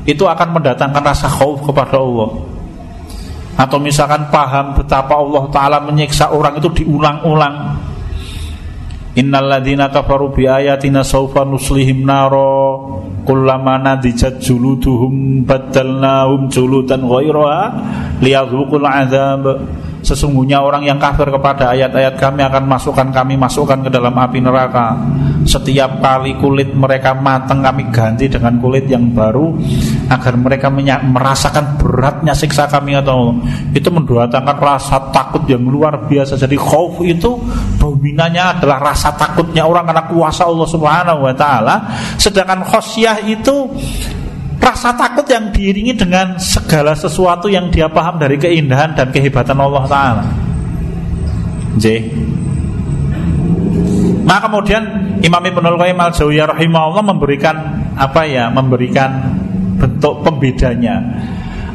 Itu 0.06 0.30
akan 0.30 0.62
mendatangkan 0.62 1.02
rasa 1.02 1.26
khauf 1.26 1.66
kepada 1.66 1.98
Allah. 1.98 2.38
Atau 3.58 3.82
misalkan 3.82 4.30
paham 4.30 4.78
betapa 4.78 5.18
Allah 5.18 5.50
taala 5.50 5.78
menyiksa 5.82 6.30
orang 6.30 6.62
itu 6.62 6.70
diulang-ulang. 6.86 7.82
Innalladzina 9.18 9.90
kafaru 9.90 10.30
bi 10.30 10.46
ayatina 10.46 11.02
sawfa 11.02 11.42
nuslihim 11.42 12.06
naro 12.06 13.02
kullama 13.26 13.82
nadijat 13.82 14.38
juluduhum 14.38 15.42
badalnahum 15.42 16.46
juludan 16.54 17.02
ghairaha 17.02 17.64
liyadhuqul 18.22 18.86
azab 18.86 19.44
Sesungguhnya 20.08 20.64
orang 20.64 20.88
yang 20.88 20.96
kafir 21.02 21.28
kepada 21.28 21.76
ayat-ayat 21.76 22.16
kami 22.16 22.40
akan 22.46 22.64
masukkan 22.64 23.12
kami 23.12 23.36
masukkan 23.36 23.82
ke 23.84 23.90
dalam 23.92 24.16
api 24.16 24.40
neraka. 24.40 24.96
Setiap 25.48 26.04
kali 26.04 26.36
kulit 26.36 26.76
mereka 26.76 27.16
matang 27.16 27.64
kami 27.64 27.88
ganti 27.88 28.28
dengan 28.28 28.60
kulit 28.60 28.86
yang 28.92 29.16
baru 29.16 29.56
agar 30.12 30.36
mereka 30.36 30.68
merasakan 30.68 31.80
beratnya 31.80 32.36
siksa 32.36 32.68
kami 32.68 33.00
atau 33.00 33.32
itu 33.72 33.88
mendatangkan 33.88 34.58
rasa 34.60 35.08
takut 35.16 35.48
yang 35.48 35.64
luar 35.64 36.04
biasa. 36.04 36.36
Jadi 36.36 36.60
khauf 36.60 37.00
itu 37.08 37.40
dominannya 37.80 38.60
adalah 38.60 38.92
rasa 38.92 39.16
takutnya 39.16 39.64
orang 39.64 39.88
karena 39.88 40.04
kuasa 40.12 40.44
Allah 40.44 40.68
Subhanahu 40.68 41.20
wa 41.24 41.34
taala. 41.34 41.76
Sedangkan 42.20 42.68
khosyah 42.68 43.24
itu 43.24 43.72
Rasa 44.58 44.92
takut 45.00 45.24
yang 45.32 45.54
diiringi 45.54 45.96
dengan 45.96 46.36
segala 46.42 46.92
sesuatu 46.92 47.48
yang 47.48 47.72
dia 47.72 47.88
paham 47.88 48.20
dari 48.20 48.36
keindahan 48.36 48.98
dan 49.00 49.14
kehebatan 49.16 49.56
Allah 49.56 49.86
Ta'ala 49.88 50.26
J. 51.80 52.04
Nah 54.28 54.44
kemudian 54.44 54.84
Imam 55.24 55.40
Ibnul 55.40 55.80
Qayyim 55.80 56.00
al 56.04 56.12
Jawiyah 56.12 56.52
rahimahullah 56.52 57.04
memberikan 57.16 57.56
apa 57.96 58.28
ya 58.28 58.52
memberikan 58.52 59.40
bentuk 59.80 60.20
pembedanya 60.22 61.00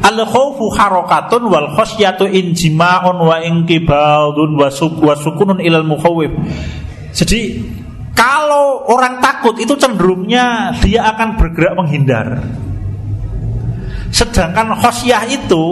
Al 0.02 0.18
khawfu 0.26 0.66
harokatun 0.74 1.46
wal 1.46 1.70
khosyatu 1.78 2.26
injima'un 2.26 3.22
wa 3.22 3.38
inqibadun 3.38 4.58
wa 4.58 5.14
sukunun 5.14 5.62
ilal 5.62 5.86
mukhawif. 5.86 6.34
Jadi 7.14 7.62
kalau 8.10 8.82
orang 8.90 9.22
takut 9.22 9.54
itu 9.62 9.78
cenderungnya 9.78 10.74
dia 10.82 11.06
akan 11.06 11.38
bergerak 11.38 11.78
menghindar. 11.78 12.42
Sedangkan 14.10 14.74
khosyah 14.74 15.22
itu 15.30 15.64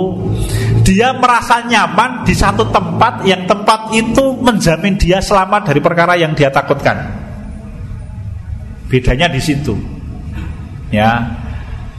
dia 0.85 1.13
merasa 1.17 1.65
nyaman 1.65 2.25
di 2.25 2.35
satu 2.37 2.69
tempat 2.69 3.25
yang 3.27 3.45
tempat 3.45 3.93
itu 3.95 4.37
menjamin 4.39 4.97
dia 4.97 5.19
selamat 5.19 5.73
dari 5.73 5.81
perkara 5.83 6.15
yang 6.17 6.33
dia 6.37 6.49
takutkan. 6.49 6.97
Bedanya 8.91 9.31
di 9.31 9.39
situ. 9.39 9.79
Ya. 10.91 11.39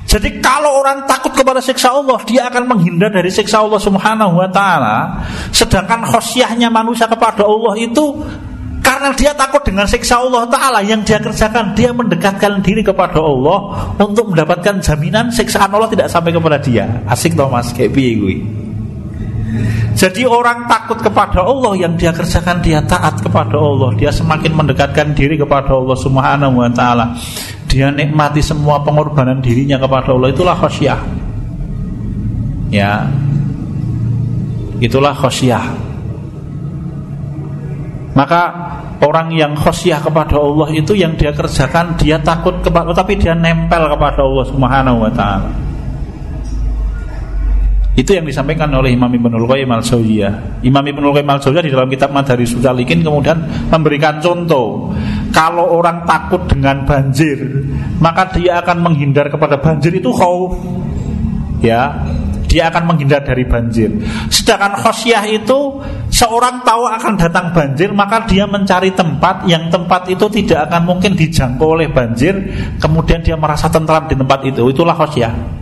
Jadi 0.05 0.43
kalau 0.43 0.83
orang 0.83 1.07
takut 1.07 1.31
kepada 1.31 1.63
siksa 1.63 1.95
Allah, 1.95 2.19
dia 2.27 2.51
akan 2.51 2.67
menghindar 2.67 3.15
dari 3.15 3.31
siksa 3.31 3.63
Allah 3.63 3.79
Subhanahu 3.79 4.43
wa 4.43 4.49
taala. 4.51 5.23
Sedangkan 5.55 6.03
khosyahnya 6.03 6.67
manusia 6.67 7.07
kepada 7.07 7.47
Allah 7.47 7.79
itu 7.79 8.19
karena 8.81 9.15
dia 9.15 9.31
takut 9.31 9.61
dengan 9.63 9.85
siksa 9.85 10.19
Allah 10.19 10.49
Ta'ala 10.49 10.81
Yang 10.81 11.01
dia 11.13 11.19
kerjakan 11.21 11.77
Dia 11.77 11.93
mendekatkan 11.93 12.59
diri 12.65 12.81
kepada 12.81 13.21
Allah 13.21 13.87
Untuk 14.01 14.33
mendapatkan 14.33 14.81
jaminan 14.81 15.29
siksaan 15.29 15.69
Allah 15.69 15.87
tidak 15.87 16.09
sampai 16.09 16.33
kepada 16.33 16.57
dia 16.57 16.89
Asik 17.05 17.37
toh 17.37 17.47
mas 17.47 17.69
Kayak 17.71 17.93
gue 17.93 18.60
jadi 19.91 20.23
orang 20.23 20.65
takut 20.65 20.97
kepada 21.03 21.43
Allah 21.43 21.75
yang 21.75 21.93
dia 21.99 22.15
kerjakan 22.15 22.63
dia 22.63 22.79
taat 22.81 23.19
kepada 23.19 23.59
Allah. 23.59 23.91
Dia 23.99 24.09
semakin 24.09 24.55
mendekatkan 24.55 25.11
diri 25.11 25.35
kepada 25.35 25.75
Allah 25.75 25.97
Subhanahu 25.99 26.63
wa 26.63 26.71
taala. 26.71 27.11
Dia 27.67 27.91
nikmati 27.91 28.39
semua 28.39 28.79
pengorbanan 28.83 29.43
dirinya 29.43 29.75
kepada 29.79 30.15
Allah 30.15 30.31
itulah 30.31 30.55
khasyah. 30.55 30.99
Ya. 32.71 33.07
Itulah 34.81 35.13
khosyah. 35.13 35.65
Maka 38.11 38.41
orang 39.03 39.31
yang 39.35 39.53
khosyah 39.55 39.99
kepada 40.03 40.39
Allah 40.39 40.67
itu 40.75 40.95
yang 40.95 41.15
dia 41.15 41.31
kerjakan 41.35 41.95
dia 41.99 42.19
takut 42.19 42.59
kepada 42.63 42.91
tapi 42.91 43.19
dia 43.19 43.35
nempel 43.35 43.87
kepada 43.91 44.23
Allah 44.23 44.45
Subhanahu 44.47 44.97
wa 45.03 45.11
taala. 45.11 45.70
Itu 47.91 48.15
yang 48.15 48.23
disampaikan 48.23 48.71
oleh 48.71 48.95
Imam 48.95 49.11
Ibnul 49.11 49.51
Qayyim 49.51 49.67
al-Jauziyah. 49.67 50.63
Imam 50.63 50.79
Ibnul 50.79 51.11
Qayyim 51.11 51.27
al-Jauziyah 51.27 51.65
di 51.67 51.71
dalam 51.75 51.91
kitab 51.91 52.15
Madharisul 52.15 52.63
Salikin 52.63 53.03
kemudian 53.03 53.35
memberikan 53.67 54.23
contoh, 54.23 54.95
kalau 55.35 55.75
orang 55.75 56.07
takut 56.07 56.39
dengan 56.47 56.87
banjir, 56.87 57.67
maka 57.99 58.31
dia 58.31 58.63
akan 58.63 58.79
menghindar 58.79 59.27
kepada 59.27 59.59
banjir 59.59 59.91
itu 59.91 60.07
khauf. 60.07 60.55
Ya, 61.59 62.07
dia 62.47 62.71
akan 62.71 62.95
menghindar 62.95 63.27
dari 63.27 63.43
banjir. 63.43 63.91
Sedangkan 64.31 64.75
khosyah 64.79 65.27
itu 65.27 65.83
seorang 66.11 66.63
tahu 66.63 66.87
akan 66.87 67.19
datang 67.19 67.51
banjir, 67.51 67.91
maka 67.91 68.23
dia 68.23 68.47
mencari 68.47 68.95
tempat 68.95 69.47
yang 69.51 69.67
tempat 69.67 70.07
itu 70.07 70.31
tidak 70.31 70.71
akan 70.71 70.95
mungkin 70.95 71.11
dijangkau 71.15 71.75
oleh 71.75 71.91
banjir, 71.91 72.39
kemudian 72.79 73.19
dia 73.19 73.35
merasa 73.35 73.67
tentram 73.67 74.07
di 74.07 74.15
tempat 74.15 74.47
itu. 74.47 74.63
Itulah 74.71 74.95
khosyah. 74.95 75.60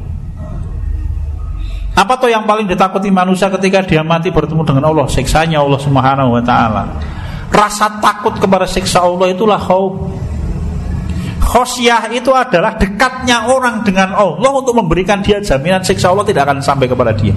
Apa 1.99 2.15
tuh 2.15 2.31
yang 2.31 2.47
paling 2.47 2.63
ditakuti 2.63 3.12
manusia 3.12 3.51
ketika 3.51 3.83
dia 3.83 3.99
mati 3.99 4.31
bertemu 4.31 4.63
dengan 4.63 4.88
Allah? 4.88 5.03
Siksanya 5.12 5.59
Allah 5.59 5.79
Subhanahu 5.83 6.39
wa 6.39 6.39
taala. 6.39 6.88
Rasa 7.51 7.99
takut 7.99 8.39
kepada 8.39 8.63
siksa 8.63 9.03
Allah 9.03 9.35
itulah 9.35 9.59
khauf. 9.59 10.07
Khosyah 11.43 12.13
itu 12.15 12.31
adalah 12.31 12.79
dekatnya 12.79 13.51
orang 13.51 13.83
dengan 13.83 14.15
Allah 14.15 14.51
untuk 14.53 14.79
memberikan 14.79 15.19
dia 15.19 15.43
jaminan 15.43 15.83
siksa 15.83 16.07
Allah 16.07 16.23
tidak 16.23 16.47
akan 16.47 16.63
sampai 16.63 16.88
kepada 16.88 17.12
dia. 17.12 17.35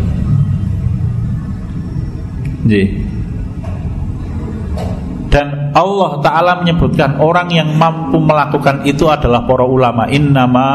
Dan 5.32 5.72
Allah 5.72 6.20
Ta'ala 6.20 6.52
menyebutkan 6.60 7.16
orang 7.18 7.48
yang 7.50 7.72
mampu 7.72 8.20
melakukan 8.20 8.84
itu 8.84 9.08
adalah 9.08 9.48
para 9.48 9.64
ulama 9.64 10.04
Innama 10.12 10.70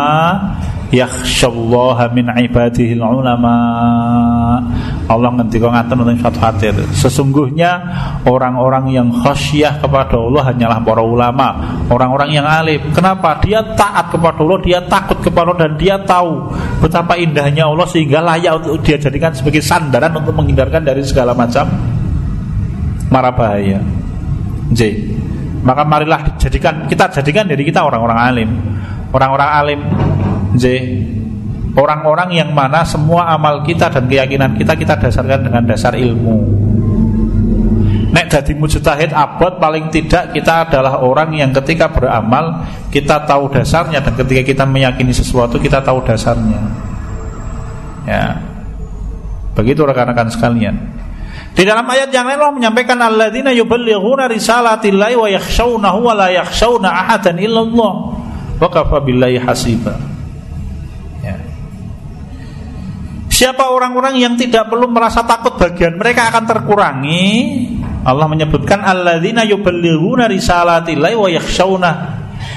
yakhsyallaha 0.88 2.16
min 2.16 2.32
ibadihi 2.32 2.96
ulama 2.96 3.56
Allah 5.08 5.30
ngendika 5.36 5.68
ngaten 5.68 5.96
wonten 6.00 6.20
suatu 6.20 6.40
hadir 6.40 6.76
sesungguhnya 6.96 7.72
orang-orang 8.24 8.96
yang 8.96 9.08
khasyah 9.12 9.84
kepada 9.84 10.16
Allah 10.16 10.44
hanyalah 10.48 10.80
para 10.84 11.04
ulama 11.04 11.48
orang-orang 11.92 12.30
yang 12.32 12.48
alim. 12.48 12.80
Kenapa? 12.96 13.40
Dia 13.44 13.64
taat 13.76 14.12
kepada 14.12 14.40
Allah 14.40 14.60
dia 14.64 14.80
takut 14.84 15.20
kepada 15.20 15.52
Allah 15.52 15.68
dan 15.68 15.72
dia 15.76 15.96
tahu 16.00 16.56
betapa 16.80 17.20
indahnya 17.20 17.68
Allah 17.68 17.88
sehingga 17.88 18.24
layak 18.24 18.64
untuk 18.64 18.84
dia 18.84 18.96
jadikan 19.00 19.32
sebagai 19.36 19.60
sandaran 19.60 20.12
untuk 20.16 20.36
menghindarkan 20.36 20.84
dari 20.88 21.04
segala 21.04 21.36
macam 21.36 21.68
mara 23.12 23.32
bahaya. 23.32 23.84
J 24.72 24.82
maka 25.68 25.84
marilah 25.84 26.40
jadikan 26.40 26.88
kita 26.88 27.12
jadikan 27.12 27.44
dari 27.44 27.68
kita 27.68 27.84
orang-orang 27.84 28.20
alim. 28.20 28.50
Orang-orang 29.12 29.50
alim 29.52 29.80
Orang-orang 31.78 32.34
yang 32.34 32.50
mana 32.58 32.82
semua 32.82 33.30
amal 33.30 33.62
kita 33.62 33.94
dan 33.94 34.10
keyakinan 34.10 34.58
kita 34.58 34.74
kita 34.74 34.98
dasarkan 34.98 35.46
dengan 35.46 35.62
dasar 35.62 35.94
ilmu. 35.94 36.42
Nek 38.18 38.34
jadi 38.34 38.58
mujtahid 38.58 39.14
abad 39.14 39.62
paling 39.62 39.94
tidak 39.94 40.34
kita 40.34 40.66
adalah 40.66 40.98
orang 41.06 41.38
yang 41.38 41.54
ketika 41.54 41.86
beramal 41.86 42.66
kita 42.90 43.30
tahu 43.30 43.54
dasarnya 43.54 44.02
dan 44.02 44.18
ketika 44.18 44.42
kita 44.42 44.64
meyakini 44.66 45.14
sesuatu 45.14 45.62
kita 45.62 45.86
tahu 45.86 46.02
dasarnya. 46.02 46.58
Ya. 48.10 48.42
Begitu 49.54 49.86
rekan-rekan 49.86 50.34
sekalian. 50.34 50.98
Di 51.54 51.62
dalam 51.62 51.86
ayat 51.86 52.10
yang 52.10 52.26
lain 52.26 52.42
Allah 52.42 52.58
menyampaikan 52.58 52.98
alladzina 52.98 53.54
yuballighuna 53.54 54.26
risalatillahi 54.30 55.14
wa 55.14 55.30
yakhshawnahu 55.30 56.00
wa 56.06 56.14
la 56.18 56.30
yakhshawna 56.34 56.90
ahadan 56.90 57.38
illallah 57.38 57.94
wa 58.58 58.68
kafa 58.70 58.98
billahi 59.02 59.38
hasiba. 59.42 60.17
Siapa 63.38 63.70
orang-orang 63.70 64.18
yang 64.18 64.34
tidak 64.34 64.66
perlu 64.66 64.90
merasa 64.90 65.22
takut 65.22 65.62
bagian 65.62 65.94
mereka 65.94 66.34
akan 66.34 66.50
terkurangi. 66.50 67.30
Allah 68.02 68.26
menyebutkan 68.26 68.82
alladzina 68.82 69.46
yuballighuna 69.46 70.26
risalatillahi 70.26 71.14
wa 71.14 71.30
yakhshawna 71.30 71.92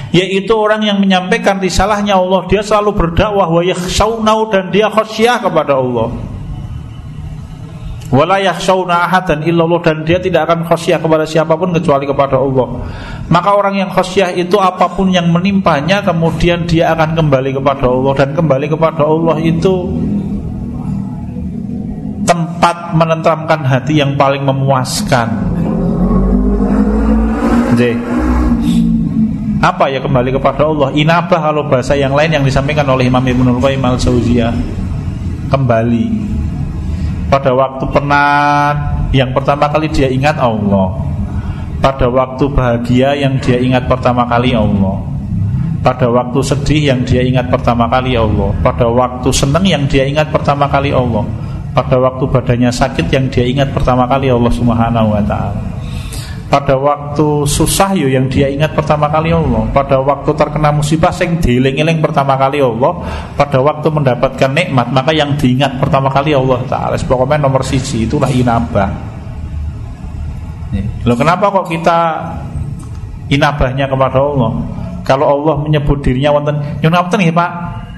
yaitu 0.09 0.57
orang 0.57 0.81
yang 0.89 0.97
menyampaikan 0.97 1.61
risalahnya 1.61 2.17
Allah 2.17 2.49
dia 2.49 2.65
selalu 2.65 2.97
berdakwah 2.97 3.53
wa 3.53 3.61
yakhshawna 3.61 4.33
dan 4.49 4.73
dia 4.73 4.89
khasyah 4.89 5.45
kepada 5.45 5.77
Allah. 5.77 6.17
Wala 8.09 8.41
yakhshawna 8.41 9.05
ahadan 9.05 9.45
illallah 9.45 9.85
dan 9.85 10.01
dia 10.09 10.17
tidak 10.17 10.49
akan 10.49 10.65
khasyah 10.65 10.97
kepada 10.97 11.29
siapa 11.29 11.61
pun 11.61 11.77
kecuali 11.77 12.09
kepada 12.09 12.41
Allah. 12.41 12.89
Maka 13.29 13.51
orang 13.53 13.85
yang 13.85 13.93
khasyah 13.93 14.33
itu 14.33 14.57
apa 14.57 14.89
pun 14.97 15.13
yang 15.13 15.29
menimpanya 15.29 16.01
kemudian 16.01 16.65
dia 16.65 16.97
akan 16.97 17.21
kembali 17.21 17.53
kepada 17.61 17.85
Allah 17.85 18.13
dan 18.17 18.33
kembali 18.33 18.67
kepada 18.73 19.05
Allah 19.05 19.37
itu 19.45 19.93
tempat 22.31 22.95
menentramkan 22.95 23.67
hati 23.67 23.99
yang 23.99 24.15
paling 24.15 24.47
memuaskan. 24.47 25.27
Jadi, 27.75 27.99
apa 29.59 29.91
ya 29.91 29.99
kembali 29.99 30.39
kepada 30.39 30.63
Allah? 30.71 30.95
Inabah 30.95 31.41
kalau 31.51 31.67
bahasa 31.67 31.99
yang 31.99 32.15
lain 32.15 32.31
yang 32.31 32.47
disampaikan 32.47 32.87
oleh 32.87 33.11
Imam 33.11 33.23
Ibnul 33.27 33.59
Qayyim 33.59 33.83
al 33.83 33.99
Jauziyah 33.99 34.55
kembali. 35.51 36.07
Pada 37.27 37.51
waktu 37.51 37.85
penat 37.91 38.77
yang 39.11 39.35
pertama 39.35 39.67
kali 39.67 39.91
dia 39.91 40.07
ingat 40.07 40.39
Allah. 40.39 41.03
Pada 41.83 42.07
waktu 42.07 42.47
bahagia 42.47 43.19
yang 43.19 43.43
dia 43.43 43.59
ingat 43.59 43.91
pertama 43.91 44.23
kali 44.31 44.55
Allah. 44.55 45.03
Pada 45.83 46.07
waktu 46.07 46.39
sedih 46.47 46.95
yang 46.95 47.01
dia 47.03 47.27
ingat 47.27 47.51
pertama 47.51 47.91
kali 47.91 48.15
Allah. 48.15 48.55
Pada 48.63 48.87
waktu 48.87 49.35
senang 49.35 49.67
yang 49.67 49.83
dia 49.91 50.07
ingat 50.07 50.31
pertama 50.31 50.71
kali 50.71 50.95
Allah 50.95 51.27
pada 51.71 51.97
waktu 52.03 52.25
badannya 52.27 52.71
sakit 52.75 53.07
yang 53.15 53.31
dia 53.31 53.47
ingat 53.47 53.71
pertama 53.71 54.07
kali 54.11 54.27
Allah 54.27 54.51
Subhanahu 54.51 55.15
wa 55.15 55.23
taala. 55.23 55.63
Pada 56.51 56.75
waktu 56.75 57.47
susah 57.47 57.95
yo 57.95 58.11
yang 58.11 58.27
dia 58.27 58.51
ingat 58.51 58.75
pertama 58.75 59.07
kali 59.07 59.31
Allah. 59.31 59.71
Pada 59.71 60.03
waktu 60.03 60.35
terkena 60.35 60.75
musibah 60.75 61.15
sing 61.15 61.39
dieling-eling 61.39 62.03
pertama 62.03 62.35
kali 62.35 62.59
Allah. 62.59 63.07
Pada 63.39 63.63
waktu 63.63 63.87
mendapatkan 63.87 64.51
nikmat 64.51 64.91
maka 64.91 65.15
yang 65.15 65.39
diingat 65.39 65.79
pertama 65.79 66.11
kali 66.11 66.35
Allah 66.35 66.59
taala. 66.67 66.99
Pokoknya 66.99 67.39
nomor 67.39 67.63
sisi 67.63 68.03
itulah 68.03 68.27
inabah. 68.27 68.91
Loh 71.07 71.15
kenapa 71.15 71.55
kok 71.55 71.71
kita 71.71 71.99
inabahnya 73.31 73.87
kepada 73.87 74.19
Allah? 74.19 74.51
Kalau 75.07 75.27
Allah 75.31 75.55
menyebut 75.63 76.03
dirinya 76.03 76.35
wonten 76.35 76.59
nyuwun 76.83 76.99
ngapunten 76.99 77.19
nggih 77.31 77.37
Pak. 77.39 77.51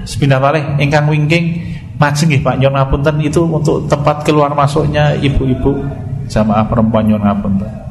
Sepindah 0.05 0.37
malih 0.37 0.77
ingkang 0.77 1.09
wingking 1.09 1.72
Majeng 2.03 2.35
Pak 2.43 2.59
nyon 2.59 2.75
ngapunten 2.75 3.23
itu 3.23 3.47
untuk 3.47 3.87
tempat 3.87 4.27
keluar 4.27 4.51
masuknya 4.59 5.15
ibu-ibu 5.23 5.87
jamaah 6.27 6.67
perempuan 6.67 7.07
nyon 7.07 7.23
ngapunten. 7.23 7.83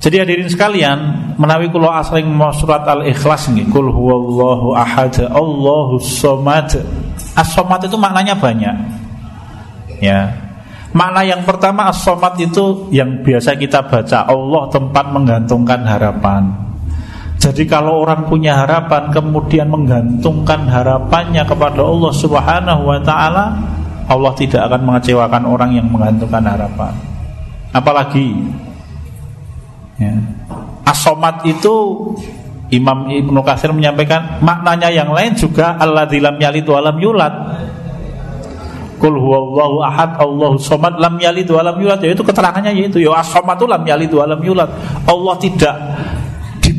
Jadi 0.00 0.16
hadirin 0.16 0.48
sekalian, 0.48 0.98
menawi 1.36 1.68
kula 1.68 2.00
asring 2.00 2.24
mau 2.24 2.48
surat 2.56 2.88
Al-Ikhlas 2.88 3.52
nggih, 3.52 3.68
kul 3.68 3.92
huwallahu 3.92 4.72
ahad, 4.72 5.12
Allahu 5.28 6.00
somad. 6.00 6.72
As-somad 7.36 7.84
itu 7.84 8.00
maknanya 8.00 8.32
banyak. 8.32 8.76
Ya. 10.00 10.32
Makna 10.96 11.20
yang 11.20 11.44
pertama 11.44 11.92
as-somad 11.92 12.32
itu 12.40 12.88
yang 12.88 13.20
biasa 13.20 13.60
kita 13.60 13.84
baca, 13.84 14.24
Allah 14.24 14.72
tempat 14.72 15.04
menggantungkan 15.12 15.84
harapan. 15.84 16.69
Jadi 17.40 17.64
kalau 17.64 18.04
orang 18.04 18.28
punya 18.28 18.52
harapan 18.52 19.08
kemudian 19.08 19.72
menggantungkan 19.72 20.68
harapannya 20.68 21.40
kepada 21.48 21.80
Allah 21.80 22.12
Subhanahu 22.12 22.82
wa 22.84 23.00
taala, 23.00 23.56
Allah 24.04 24.32
tidak 24.36 24.68
akan 24.68 24.80
mengecewakan 24.84 25.48
orang 25.48 25.72
yang 25.72 25.88
menggantungkan 25.88 26.44
harapan. 26.44 26.92
Apalagi 27.72 28.44
ya, 29.96 30.12
asomat 30.84 31.48
itu 31.48 31.72
Imam 32.68 33.08
Ibnu 33.08 33.40
Katsir 33.40 33.72
menyampaikan 33.72 34.44
maknanya 34.44 34.92
yang 34.92 35.08
lain 35.08 35.32
juga 35.32 35.80
Allah 35.80 36.04
lam 36.06 36.36
yalid 36.36 36.66
wa 36.68 36.80
lam 36.84 36.96
yulad. 37.00 37.34
Kul 39.00 39.16
huwallahu 39.16 39.80
ahad 39.80 40.20
Allahu 40.20 40.60
somad 40.60 41.00
lam 41.00 41.16
yalid 41.16 41.48
wa 41.48 41.64
lam 41.64 41.80
yulad 41.80 42.04
yaitu 42.04 42.20
keterangannya 42.20 42.76
yaitu 42.76 43.00
ya 43.00 43.16
as-somad 43.16 43.56
lam 43.64 43.80
yalid 43.80 44.12
wa 44.12 44.28
lam 44.28 44.44
yulad. 44.44 44.68
Allah 45.08 45.34
tidak 45.40 45.74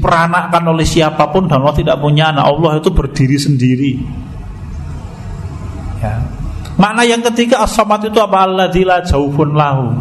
diperanakkan 0.02 0.66
oleh 0.66 0.82
siapa 0.82 1.30
pun 1.30 1.46
dan 1.46 1.62
Allah 1.62 1.78
tidak 1.78 2.02
punya 2.02 2.34
anak 2.34 2.50
Allah 2.50 2.82
itu 2.82 2.90
berdiri 2.90 3.38
sendiri. 3.38 3.94
Ya. 6.02 6.18
makna 6.82 7.06
yang 7.06 7.22
ketiga 7.22 7.62
as 7.62 7.78
itu 7.78 8.18
apa? 8.18 8.50
Alladzila 8.50 9.06
jaufun 9.06 9.54
lahu. 9.54 9.94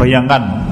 Bayangkan. 0.00 0.64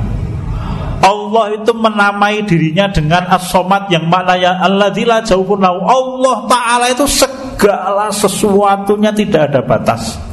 Allah 1.05 1.45
itu 1.53 1.77
menamai 1.77 2.41
dirinya 2.49 2.89
dengan 2.89 3.29
as 3.29 3.53
yang 3.93 4.09
maknanya 4.09 4.65
alladzila 4.65 5.21
jaufun 5.21 5.61
lahu. 5.61 5.85
Allah 5.85 6.37
taala 6.49 6.89
itu 6.89 7.05
segala 7.05 8.09
sesuatunya 8.09 9.13
tidak 9.13 9.53
ada 9.53 9.61
batas 9.61 10.32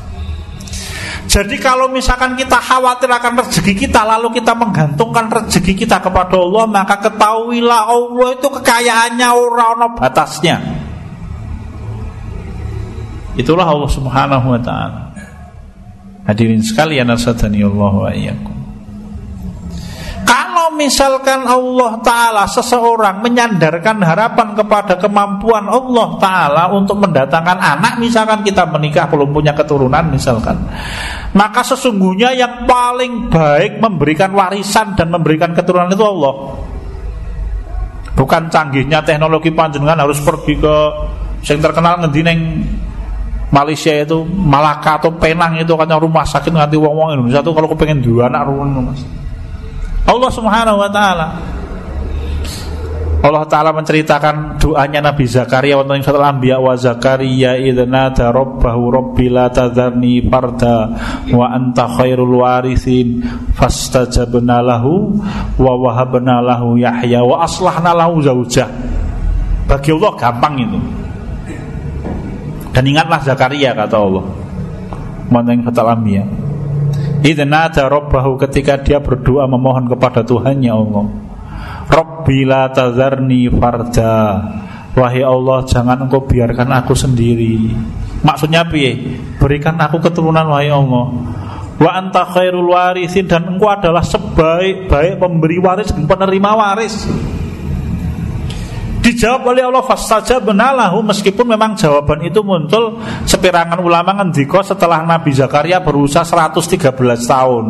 Jadi 1.29 1.61
kalau 1.61 1.85
misalkan 1.93 2.33
kita 2.33 2.57
khawatir 2.57 3.05
akan 3.05 3.45
rezeki 3.45 3.85
kita 3.85 4.01
Lalu 4.01 4.41
kita 4.41 4.57
menggantungkan 4.57 5.29
rezeki 5.29 5.85
kita 5.85 6.01
kepada 6.01 6.33
Allah 6.33 6.65
Maka 6.65 6.97
ketahuilah 7.05 7.85
Allah 7.85 8.27
itu 8.33 8.47
kekayaannya 8.49 9.29
orang 9.29 9.93
batasnya. 9.93 10.57
Itulah 13.39 13.63
Allah 13.63 13.87
subhanahu 13.87 14.51
wa 14.51 14.59
ta'ala. 14.59 15.15
Hadirin 16.27 16.59
sekalian 16.59 17.07
Asadani 17.07 17.63
Allah 17.63 17.93
wa 17.95 18.11
iyyakum. 18.11 18.58
kalau 18.58 18.58
misalkan 20.79 21.43
Allah 21.43 21.99
Ta'ala 21.99 22.47
seseorang 22.47 23.19
menyandarkan 23.19 23.99
harapan 23.99 24.55
kepada 24.55 24.95
kemampuan 24.95 25.67
Allah 25.67 26.15
Ta'ala 26.15 26.63
untuk 26.71 27.03
mendatangkan 27.03 27.59
anak 27.59 27.99
Misalkan 27.99 28.47
kita 28.47 28.63
menikah 28.71 29.11
belum 29.11 29.35
punya 29.35 29.51
keturunan 29.51 30.07
misalkan. 30.07 30.55
Maka 31.35 31.61
sesungguhnya 31.67 32.31
yang 32.31 32.63
paling 32.63 33.27
baik 33.27 33.83
memberikan 33.83 34.31
warisan 34.31 34.95
dan 34.95 35.11
memberikan 35.11 35.51
keturunan 35.51 35.91
itu 35.91 36.01
Allah. 36.07 36.33
Bukan 38.15 38.47
canggihnya 38.47 39.03
teknologi 39.03 39.51
panjenengan 39.51 40.07
harus 40.07 40.23
pergi 40.23 40.55
ke 40.55 40.75
yang 41.47 41.59
terkenal 41.59 41.99
ngendineng 42.03 42.39
Malaysia 43.49 43.89
itu 43.95 44.21
Malaka 44.27 45.01
atau 45.01 45.11
Penang 45.17 45.57
itu 45.57 45.73
katanya 45.73 45.97
rumah 45.97 46.27
sakit 46.27 46.53
nganti 46.53 46.77
wong-wong 46.77 47.17
Indonesia 47.17 47.41
itu 47.41 47.51
kalau 47.55 47.67
kepengen 47.73 48.03
dua 48.03 48.29
anak 48.29 48.45
rumah 48.45 48.93
mas 48.93 49.01
Allah 50.07 50.31
Subhanahu 50.31 50.77
wa 50.79 50.89
taala. 50.91 51.27
Allah 53.19 53.43
Ta'ala 53.51 53.75
menceritakan 53.75 54.55
doanya 54.63 55.03
Nabi 55.03 55.27
Zakaria 55.27 55.75
yang 55.75 55.99
setelah 55.99 56.31
Anbiya 56.31 56.55
wa 56.55 56.71
Zakaria 56.79 57.59
Idna 57.59 58.15
rabbahu 58.15 58.81
rabbi 58.87 59.27
la 59.27 59.51
tadharni 59.51 60.23
farda 60.23 60.87
Wa 61.27 61.51
anta 61.51 61.83
khairul 61.99 62.39
warithin 62.39 63.19
Fastajabna 63.59 64.63
lahu 64.63 65.19
Wa 65.59 65.73
wahabna 65.75 66.39
lahu 66.39 66.79
Yahya 66.79 67.19
Wa 67.19 67.43
aslahna 67.43 67.91
lahu 67.91 68.23
zawjah 68.23 68.71
Bagi 69.67 69.91
Allah 69.99 70.13
gampang 70.15 70.55
itu. 70.63 70.79
Dan 72.71 72.83
ingatlah 72.87 73.19
Zakaria 73.19 73.75
kata 73.75 73.99
Allah. 73.99 74.25
Yang 75.27 75.67
setelah 75.67 75.93
Anbiya 75.93 76.38
Idnada 77.19 77.91
Rabbahu 77.91 78.39
ketika 78.47 78.79
dia 78.79 79.03
berdoa 79.03 79.43
memohon 79.45 79.91
kepada 79.91 80.23
Tuhannya 80.23 80.71
Allah. 80.71 81.05
Rabbi 81.89 82.47
la 82.47 82.71
tazarni 82.71 83.49
farda 83.51 84.17
Wahai 84.97 85.21
Allah 85.21 85.63
jangan 85.69 86.09
engkau 86.09 86.25
biarkan 86.25 86.69
aku 86.75 86.97
sendiri. 86.97 87.71
Maksudnya 88.25 88.65
piye? 88.67 89.15
Berikan 89.37 89.77
aku 89.79 90.01
keturunan 90.01 90.49
wahai 90.49 90.73
Allah. 90.73 91.05
Wa 91.79 91.91
anta 91.95 92.27
khairul 92.27 92.67
warisin 92.73 93.29
dan 93.29 93.47
engkau 93.47 93.71
adalah 93.71 94.03
sebaik-baik 94.03 95.15
pemberi 95.21 95.61
waris 95.61 95.95
dan 95.95 96.03
penerima 96.03 96.51
waris 96.51 97.07
Dijawab 99.19 99.51
oleh 99.51 99.67
Allah 99.67 99.83
saja 99.99 100.39
benalahu 100.39 101.03
meskipun 101.03 101.43
memang 101.43 101.75
jawaban 101.75 102.23
itu 102.23 102.39
muncul 102.39 103.03
sepirangan 103.27 103.75
ulama 103.83 104.15
ngendiko 104.15 104.63
setelah 104.63 105.03
Nabi 105.03 105.35
Zakaria 105.35 105.83
berusaha 105.83 106.23
113 106.23 106.95
tahun. 107.27 107.65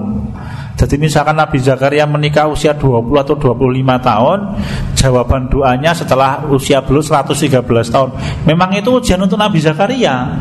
Jadi 0.77 1.01
misalkan 1.01 1.33
Nabi 1.33 1.57
Zakaria 1.57 2.05
menikah 2.05 2.45
usia 2.53 2.77
20 2.77 3.01
atau 3.17 3.35
25 3.35 3.65
tahun 3.99 4.39
Jawaban 4.95 5.51
doanya 5.51 5.91
setelah 5.91 6.45
usia 6.47 6.79
belum 6.79 7.03
113 7.03 7.59
tahun 7.67 8.09
Memang 8.47 8.79
itu 8.79 8.87
ujian 8.87 9.19
untuk 9.19 9.35
Nabi 9.35 9.59
Zakaria 9.59 10.39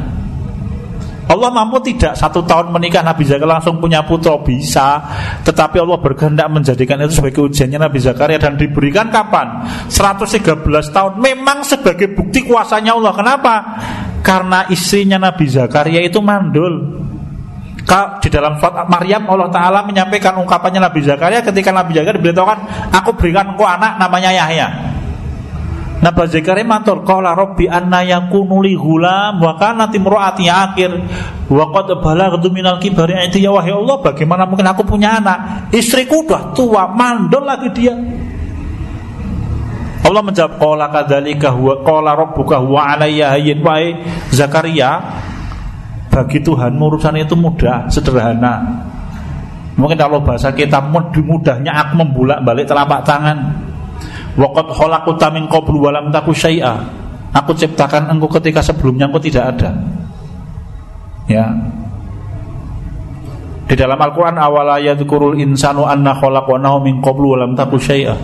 Allah 1.29 1.53
mampu 1.53 1.77
tidak 1.85 2.17
satu 2.17 2.41
tahun 2.41 2.73
menikah 2.73 3.05
Nabi 3.05 3.29
Zakaria 3.29 3.61
langsung 3.61 3.77
punya 3.77 4.01
putra? 4.01 4.41
Bisa. 4.41 4.97
Tetapi 5.45 5.77
Allah 5.77 6.01
berkehendak 6.01 6.49
menjadikan 6.49 6.97
itu 7.05 7.21
sebagai 7.21 7.45
ujiannya 7.53 7.85
Nabi 7.85 8.01
Zakaria 8.01 8.41
Dan 8.41 8.57
diberikan 8.57 9.12
kapan? 9.12 9.69
113 9.93 10.64
tahun. 10.88 11.12
Memang 11.21 11.69
sebagai 11.69 12.17
bukti 12.17 12.49
kuasanya 12.49 12.97
Allah. 12.97 13.12
Kenapa? 13.12 13.55
Karena 14.25 14.64
istrinya 14.73 15.21
Nabi 15.21 15.45
Zakaria 15.53 16.01
itu 16.01 16.19
mandul. 16.25 16.97
Di 18.21 18.29
dalam 18.29 18.61
surat 18.61 18.85
Maryam 18.85 19.25
Allah 19.33 19.49
Ta'ala 19.49 19.81
menyampaikan 19.81 20.37
ungkapannya 20.37 20.77
Nabi 20.77 21.01
Zakaria 21.05 21.41
ketika 21.41 21.73
Nabi 21.73 21.97
Zakaria 21.97 22.21
diberitahukan 22.21 22.59
aku 22.93 23.17
berikan 23.17 23.57
engkau 23.57 23.64
anak 23.64 23.97
namanya 23.97 24.29
Yahya 24.29 24.98
Nabi 25.99 26.31
Zakaria 26.31 26.63
matur 26.63 27.03
qala 27.03 27.35
rabbi 27.35 27.67
anna 27.67 28.07
yakunu 28.07 28.63
li 28.63 28.79
ghulam 28.79 29.43
wa 29.43 29.59
kanat 29.59 29.91
imraati 29.91 30.47
akhir. 30.47 30.91
Wa 31.51 31.75
qad 31.75 31.91
balaghtu 31.99 32.55
minal 32.55 32.79
kibari 32.79 33.19
ya 33.35 33.51
wahai 33.51 33.75
Allah 33.75 33.99
bagaimana 33.99 34.47
mungkin 34.47 34.67
aku 34.71 34.87
punya 34.87 35.19
anak? 35.19 35.71
Istriku 35.75 36.23
udah 36.23 36.55
tua 36.55 36.95
mandul 36.95 37.43
lagi 37.43 37.69
dia. 37.75 37.99
Allah 40.07 40.23
menjawab 40.23 40.63
qala 40.63 40.87
kadzalika 40.95 41.51
huwa 41.51 41.83
qala 41.83 42.15
rabbuka 42.15 42.63
huwa 42.63 42.95
alayya 42.95 43.35
hayyin. 43.35 43.59
Wahai 43.59 43.99
Zakaria 44.31 45.03
bagi 46.15 46.39
Tuhan 46.39 46.79
urusan 46.79 47.19
itu 47.19 47.35
mudah 47.35 47.91
sederhana. 47.91 48.87
Mungkin 49.75 49.99
kalau 49.99 50.23
bahasa 50.23 50.55
kita 50.55 50.79
mudahnya 50.91 51.71
aku 51.71 52.03
membulak 52.03 52.43
balik 52.43 52.67
telapak 52.67 53.03
tangan 53.07 53.67
Waqad 54.38 54.70
khalaqta 54.70 55.35
min 55.35 55.51
qablu 55.51 55.83
wa 55.83 55.90
lam 55.90 56.14
taku 56.14 56.31
syai'a. 56.31 56.79
Aku 57.35 57.53
ciptakan 57.59 58.07
engkau 58.07 58.31
ketika 58.38 58.62
sebelumnya 58.62 59.11
engkau 59.11 59.18
tidak 59.18 59.59
ada. 59.59 59.74
Ya. 61.27 61.44
Di 63.68 63.74
dalam 63.77 64.01
Al-Qur'an 64.01 64.38
awala 64.40 64.81
yadhkurul 64.81 65.37
insanu 65.42 65.85
anna 65.85 66.14
khalaqnahu 66.16 66.87
min 66.87 67.03
qablu 67.03 67.35
wa 67.35 67.51
taku 67.59 67.77
syai'a. 67.83 68.14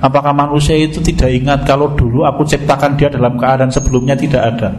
Apakah 0.00 0.32
manusia 0.32 0.72
itu 0.78 1.04
tidak 1.04 1.28
ingat 1.28 1.68
kalau 1.68 1.92
dulu 1.92 2.24
aku 2.24 2.46
ciptakan 2.48 2.96
dia 2.96 3.12
dalam 3.12 3.36
keadaan 3.36 3.68
sebelumnya 3.68 4.16
tidak 4.16 4.56
ada? 4.56 4.72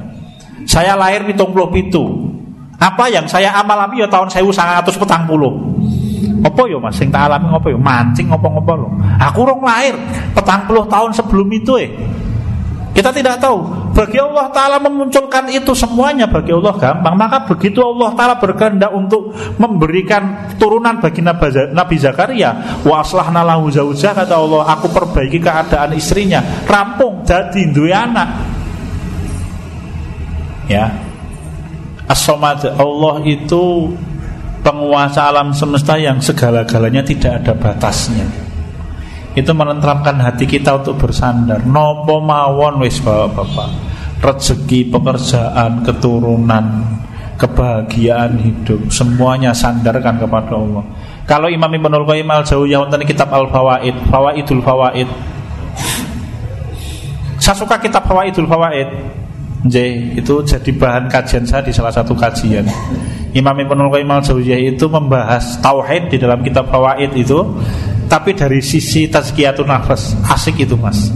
Saya 0.66 0.98
lahir 0.98 1.22
pitung 1.30 1.54
puluh 1.54 1.70
pitu. 1.70 2.02
Apa 2.82 3.06
yang 3.14 3.30
saya 3.30 3.54
amalami 3.54 4.02
ya 4.02 4.10
tahun 4.10 4.34
saya 4.34 4.82
petang 4.82 5.30
puluh. 5.30 5.54
Apa 6.42 6.66
ya 6.66 6.82
Mas 6.82 6.98
sing 6.98 7.14
tak 7.14 7.30
alami 7.30 7.54
apa 7.54 7.68
ya? 7.70 7.78
Mancing 7.78 8.28
apa-apa. 8.34 8.74
Aku 9.30 9.46
rong 9.46 9.62
lahir 9.62 9.94
petang 10.34 10.66
puluh 10.66 10.86
tahun 10.90 11.14
sebelum 11.14 11.48
itu 11.54 11.78
eh. 11.78 11.92
Kita 12.92 13.08
tidak 13.16 13.40
tahu. 13.40 13.64
Bagi 13.96 14.20
Allah 14.20 14.52
Ta'ala 14.52 14.76
memunculkan 14.84 15.48
itu 15.48 15.72
semuanya 15.72 16.28
bagi 16.28 16.52
Allah 16.52 16.76
gampang. 16.76 17.16
Maka 17.16 17.48
begitu 17.48 17.80
Allah 17.80 18.12
Ta'ala 18.20 18.36
berkehendak 18.36 18.92
untuk 18.92 19.32
memberikan 19.56 20.52
turunan 20.60 21.00
bagi 21.00 21.24
Nabi 21.24 21.96
Zakaria. 21.96 22.84
Wa 22.84 23.00
aslahna 23.00 23.48
lahu 23.48 23.72
zaujah 23.72 24.12
kata 24.12 24.36
Allah. 24.36 24.76
Aku 24.76 24.92
perbaiki 24.92 25.40
keadaan 25.40 25.96
istrinya. 25.96 26.44
Rampung 26.68 27.24
jadi 27.24 27.64
dua 27.72 28.12
anak. 28.12 28.30
Ya. 30.68 30.92
as 32.12 32.28
Allah 32.28 33.16
itu 33.24 33.96
penguasa 34.62 35.30
alam 35.30 35.52
semesta 35.52 35.98
yang 35.98 36.22
segala-galanya 36.22 37.02
tidak 37.02 37.42
ada 37.44 37.54
batasnya. 37.58 38.26
Itu 39.34 39.52
menenteramkan 39.58 40.22
hati 40.22 40.46
kita 40.46 40.82
untuk 40.82 41.08
bersandar. 41.08 41.66
Nopo 41.66 42.22
mawon 42.22 42.84
wis 42.86 43.02
bapak-bapak. 43.02 43.70
Rezeki 44.22 44.94
pekerjaan 44.94 45.82
keturunan 45.82 46.66
kebahagiaan 47.42 48.38
hidup 48.38 48.94
semuanya 48.94 49.50
sandarkan 49.50 50.22
kepada 50.22 50.54
Allah. 50.54 50.86
Kalau 51.26 51.50
Imam 51.50 51.74
Ibnul 51.74 52.06
Qayyim 52.06 52.30
al 52.30 52.46
Jauziyah 52.46 52.86
tentang 52.86 53.08
kitab 53.08 53.30
Al 53.34 53.50
Fawaid 53.50 53.96
Fawaidul 54.14 54.62
Fawaid. 54.62 55.10
Saya 57.42 57.58
suka 57.58 57.82
kitab 57.82 58.06
Fawaidul 58.06 58.46
Fawaid 58.46 59.21
J 59.62 59.76
itu 60.18 60.42
jadi 60.42 60.72
bahan 60.74 61.06
kajian 61.06 61.46
saya 61.46 61.62
di 61.62 61.70
salah 61.70 61.94
satu 61.94 62.18
kajian 62.18 62.66
Imam 63.38 63.54
Ibnul 63.54 63.94
Qayyim 63.94 64.10
al-Jauziyah 64.10 64.74
itu 64.74 64.90
membahas 64.90 65.62
tauhid 65.62 66.10
di 66.10 66.18
dalam 66.18 66.42
kitab 66.42 66.68
Fawaid 66.74 67.14
itu 67.14 67.40
tapi 68.12 68.36
dari 68.36 68.60
sisi 68.60 69.08
tazkiyatun 69.08 69.72
nafas 69.72 70.12
asik 70.28 70.68
itu 70.68 70.76
Mas. 70.76 71.08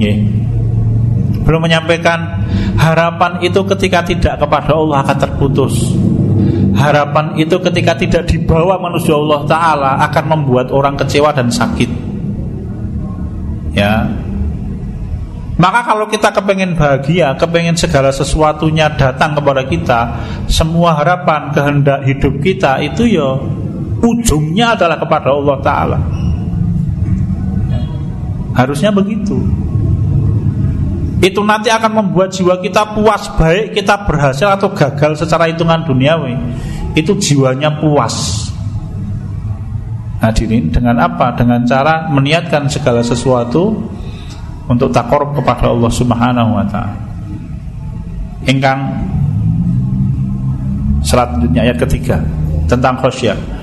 Yeah. 0.00 0.24
Belum 1.44 1.60
menyampaikan 1.68 2.48
harapan 2.80 3.44
itu 3.44 3.60
ketika 3.76 4.00
tidak 4.00 4.40
kepada 4.40 4.72
Allah 4.72 5.04
akan 5.04 5.18
terputus. 5.20 5.92
Harapan 6.72 7.36
itu 7.36 7.60
ketika 7.60 7.92
tidak 7.92 8.24
dibawa 8.24 8.80
manusia 8.80 9.12
Allah 9.12 9.44
Ta'ala 9.44 9.90
akan 10.08 10.24
membuat 10.32 10.72
orang 10.72 10.96
kecewa 10.96 11.28
dan 11.28 11.52
sakit 11.52 11.90
Ya 13.76 14.08
maka 15.60 15.84
kalau 15.84 16.08
kita 16.08 16.32
kepengen 16.32 16.72
bahagia, 16.72 17.36
kepengen 17.36 17.76
segala 17.76 18.08
sesuatunya 18.08 18.88
datang 18.96 19.36
kepada 19.36 19.68
kita, 19.68 20.00
semua 20.48 20.96
harapan, 20.96 21.52
kehendak 21.52 22.00
hidup 22.08 22.40
kita 22.40 22.80
itu 22.80 23.04
ya 23.20 23.36
ujungnya 24.00 24.72
adalah 24.72 24.96
kepada 24.96 25.28
Allah 25.28 25.56
Taala. 25.60 25.98
Harusnya 28.56 28.88
begitu. 28.88 29.36
itu 31.20 31.44
nanti 31.44 31.68
akan 31.68 32.00
membuat 32.00 32.32
jiwa 32.32 32.56
kita 32.64 32.96
puas 32.96 33.28
baik 33.36 33.76
kita 33.76 34.08
berhasil 34.08 34.56
atau 34.56 34.72
gagal 34.72 35.20
secara 35.20 35.52
hitungan 35.52 35.84
duniawi 35.84 36.32
itu 36.96 37.12
jiwanya 37.20 37.76
puas 37.76 38.48
hadirin 40.24 40.72
dengan 40.72 40.96
apa 40.96 41.36
dengan 41.36 41.60
cara 41.68 42.08
meniatkan 42.08 42.72
segala 42.72 43.04
sesuatu 43.04 43.84
untuk 44.70 44.94
takor 44.94 45.34
kepada 45.34 45.74
Allah 45.74 45.90
Subhanahu 45.90 46.50
wa 46.54 46.64
taala 46.70 46.94
engkang 48.46 48.80
selanjutnya 51.02 51.66
ayat 51.66 51.76
ketiga 51.82 52.22
tentang 52.70 52.94
khasyah 53.02 53.60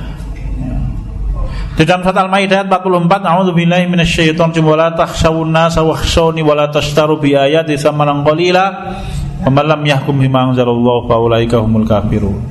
di 1.78 1.86
dalam 1.86 2.02
surat 2.02 2.26
Al-Maidah 2.26 2.66
44, 2.66 3.22
A'udzubillahi 3.22 3.86
minasyaitonir 3.86 4.50
rajim 4.50 4.66
wa 4.66 4.74
la 4.74 4.90
takhshawun 4.98 5.54
nasa 5.54 5.86
wakhshawni 5.86 6.42
wa 6.42 6.58
la 6.58 6.74
tashtaru 6.74 7.22
bi 7.22 7.38
ayati 7.38 7.78
samanan 7.78 8.26
qalila 8.26 8.98
wa 9.46 9.78
yahkum 9.86 10.18
bima 10.18 10.50
anzalallahu 10.50 11.06
fa 11.06 11.22
ulaika 11.22 11.62
humul 11.62 11.86
kafirun. 11.86 12.42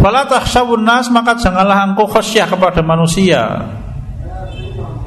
Fala 0.00 0.24
takhshawun 0.24 0.88
nas 0.88 1.12
maka 1.12 1.36
janganlah 1.36 1.84
engkau 1.92 2.08
khasyah 2.08 2.48
kepada 2.48 2.80
manusia. 2.80 3.60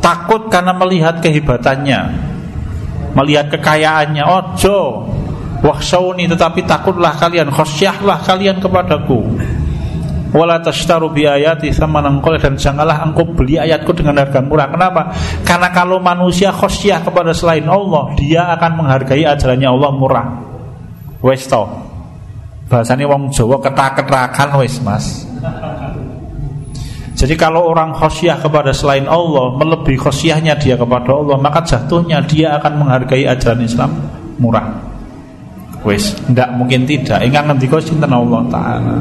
Takut 0.06 0.54
karena 0.54 0.70
melihat 0.78 1.18
kehebatannya, 1.18 2.14
melihat 3.18 3.50
kekayaannya. 3.50 4.22
Ojo 4.22 5.10
wakhshawni 5.66 6.30
tetapi 6.30 6.62
takutlah 6.70 7.18
kalian, 7.18 7.50
khasyahlah 7.50 8.22
kalian 8.22 8.62
kepadaku 8.62 9.26
wala 10.36 10.60
tashtaru 10.60 11.16
bi 11.16 11.24
ayati 11.24 11.72
samanan 11.72 12.20
dan 12.20 12.60
janganlah 12.60 13.08
engkau 13.08 13.24
beli 13.24 13.56
ayatku 13.56 13.96
dengan 13.96 14.20
harga 14.20 14.44
murah. 14.44 14.68
Kenapa? 14.68 15.16
Karena 15.48 15.72
kalau 15.72 16.04
manusia 16.04 16.52
khosyah 16.52 17.00
kepada 17.08 17.32
selain 17.32 17.64
Allah, 17.72 18.12
dia 18.20 18.52
akan 18.52 18.84
menghargai 18.84 19.24
ajarannya 19.24 19.70
Allah 19.72 19.92
murah. 19.96 20.28
Wes 21.24 21.48
to. 21.48 21.64
Bahasanya 22.68 23.08
wong 23.08 23.32
Jawa 23.32 23.64
ketak-ketakan 23.64 24.60
wes 24.60 24.76
Mas. 24.84 25.24
Jadi 27.26 27.42
kalau 27.42 27.66
orang 27.74 27.90
khosyah 27.90 28.38
kepada 28.38 28.70
selain 28.70 29.10
Allah 29.10 29.58
Melebihi 29.58 29.98
khosyahnya 29.98 30.62
dia 30.62 30.78
kepada 30.78 31.10
Allah 31.10 31.42
Maka 31.42 31.66
jatuhnya 31.66 32.22
dia 32.22 32.54
akan 32.62 32.86
menghargai 32.86 33.26
ajaran 33.26 33.66
Islam 33.66 33.98
murah. 34.38 34.78
Wes, 35.82 36.14
tidak 36.30 36.54
mungkin 36.54 36.86
tidak. 36.86 37.26
Ingat 37.26 37.50
nanti 37.50 37.66
cinta 37.66 38.06
Allah 38.06 38.42
Ta'ala? 38.46 38.96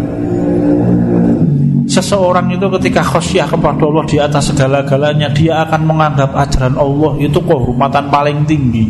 Seseorang 1.85 2.49
itu 2.49 2.64
ketika 2.81 3.05
khosyah 3.05 3.45
kepada 3.45 3.85
Allah 3.85 4.05
di 4.09 4.16
atas 4.16 4.49
segala-galanya 4.49 5.29
Dia 5.37 5.68
akan 5.68 5.85
menganggap 5.85 6.33
ajaran 6.33 6.81
Allah 6.81 7.12
itu 7.20 7.37
kehormatan 7.45 8.09
paling 8.09 8.49
tinggi. 8.49 8.89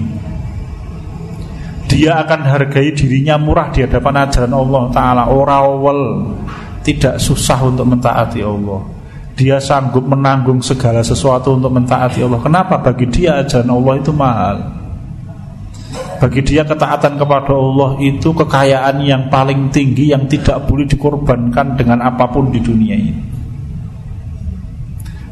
Dia 1.91 2.22
akan 2.22 2.41
hargai 2.47 2.95
dirinya 2.95 3.35
murah 3.35 3.74
di 3.74 3.82
hadapan 3.82 4.30
ajaran 4.30 4.55
Allah 4.55 4.82
Ta'ala. 4.95 5.22
Orawal 5.26 6.03
Tidak 6.87 7.18
susah 7.18 7.59
untuk 7.66 7.91
mentaati 7.91 8.39
Allah 8.47 8.93
Dia 9.35 9.59
sanggup 9.59 10.07
menanggung 10.07 10.62
segala 10.62 11.03
sesuatu 11.03 11.59
untuk 11.59 11.74
mentaati 11.74 12.22
Allah 12.22 12.39
Kenapa? 12.39 12.78
Bagi 12.78 13.11
dia 13.11 13.43
ajaran 13.43 13.70
Allah 13.70 13.95
itu 13.99 14.12
mahal 14.14 14.57
bagi 16.24 16.41
dia 16.41 16.64
ketaatan 16.64 17.20
kepada 17.20 17.53
Allah 17.53 18.01
itu 18.01 18.32
kekayaan 18.32 19.03
yang 19.05 19.28
paling 19.28 19.68
tinggi 19.68 20.09
yang 20.09 20.24
tidak 20.24 20.62
boleh 20.64 20.89
dikorbankan 20.89 21.76
dengan 21.76 22.01
apa 22.01 22.24
pun 22.32 22.49
di 22.49 22.64
dunia 22.64 22.97
ini. 22.97 23.14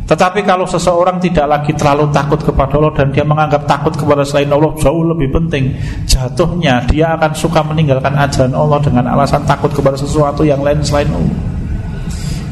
Tetapi 0.05 0.45
kalau 0.45 0.69
seseorang 0.69 1.17
tidak 1.17 1.49
lagi 1.49 1.73
terlalu 1.73 2.13
takut 2.13 2.37
kepada 2.45 2.77
Allah 2.77 2.93
dan 2.93 3.09
dia 3.09 3.25
menganggap 3.25 3.65
takut 3.65 3.97
kepada 3.97 4.21
selain 4.21 4.53
Allah 4.53 4.77
jauh 4.77 5.01
lebih 5.09 5.33
penting, 5.33 5.73
jatuhnya 6.05 6.85
dia 6.85 7.17
akan 7.17 7.33
suka 7.33 7.65
meninggalkan 7.65 8.13
ajaran 8.13 8.53
Allah 8.53 8.77
dengan 8.85 9.09
alasan 9.09 9.49
takut 9.49 9.73
kepada 9.73 9.97
sesuatu 9.97 10.45
yang 10.45 10.61
lain 10.61 10.85
selain 10.85 11.09
Allah. 11.09 11.37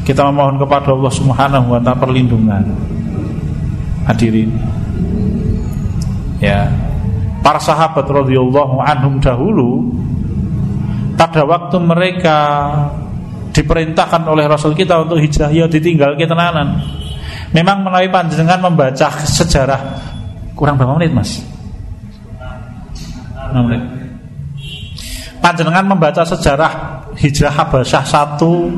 Kita 0.01 0.27
memohon 0.29 0.57
kepada 0.57 0.91
Allah 0.91 1.13
Subhanahu 1.13 1.77
wa 1.77 1.79
taala 1.79 1.99
perlindungan. 2.01 2.63
Hadirin. 4.09 4.49
Ya, 6.41 6.73
para 7.45 7.61
sahabat 7.61 8.09
radhiyallahu 8.09 8.81
anhum 8.81 9.21
dahulu 9.21 9.93
pada 11.13 11.45
waktu 11.45 11.77
mereka 11.77 12.37
diperintahkan 13.53 14.25
oleh 14.25 14.49
Rasul 14.49 14.73
kita 14.73 15.05
untuk 15.05 15.21
hijrah 15.21 15.53
ya 15.53 15.69
ditinggal 15.69 16.17
kita 16.17 16.33
nanan. 16.33 16.81
Memang 17.53 17.85
melalui 17.85 18.09
panjenengan 18.09 18.57
membaca 18.57 19.11
sejarah 19.21 20.01
kurang 20.57 20.81
berapa 20.81 20.97
menit 20.97 21.13
mas? 21.13 21.45
6 23.51 23.67
menit. 23.67 23.83
Panjenengan 25.43 25.85
membaca 25.85 26.23
sejarah 26.23 27.03
hijrah 27.19 27.51
Habasyah 27.51 28.03
satu, 28.07 28.71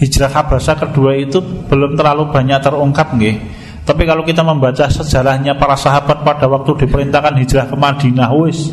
hijrah 0.00 0.32
Habasyah 0.32 0.76
kedua 0.88 1.12
itu 1.20 1.44
belum 1.44 1.94
terlalu 1.94 2.32
banyak 2.32 2.58
terungkap 2.64 3.12
nggih 3.12 3.60
tapi 3.90 4.06
kalau 4.06 4.22
kita 4.22 4.44
membaca 4.44 4.86
sejarahnya 4.86 5.58
para 5.58 5.74
sahabat 5.74 6.22
pada 6.22 6.46
waktu 6.46 6.86
diperintahkan 6.86 7.34
hijrah 7.42 7.66
ke 7.66 7.74
Madinah, 7.74 8.30
wis 8.38 8.70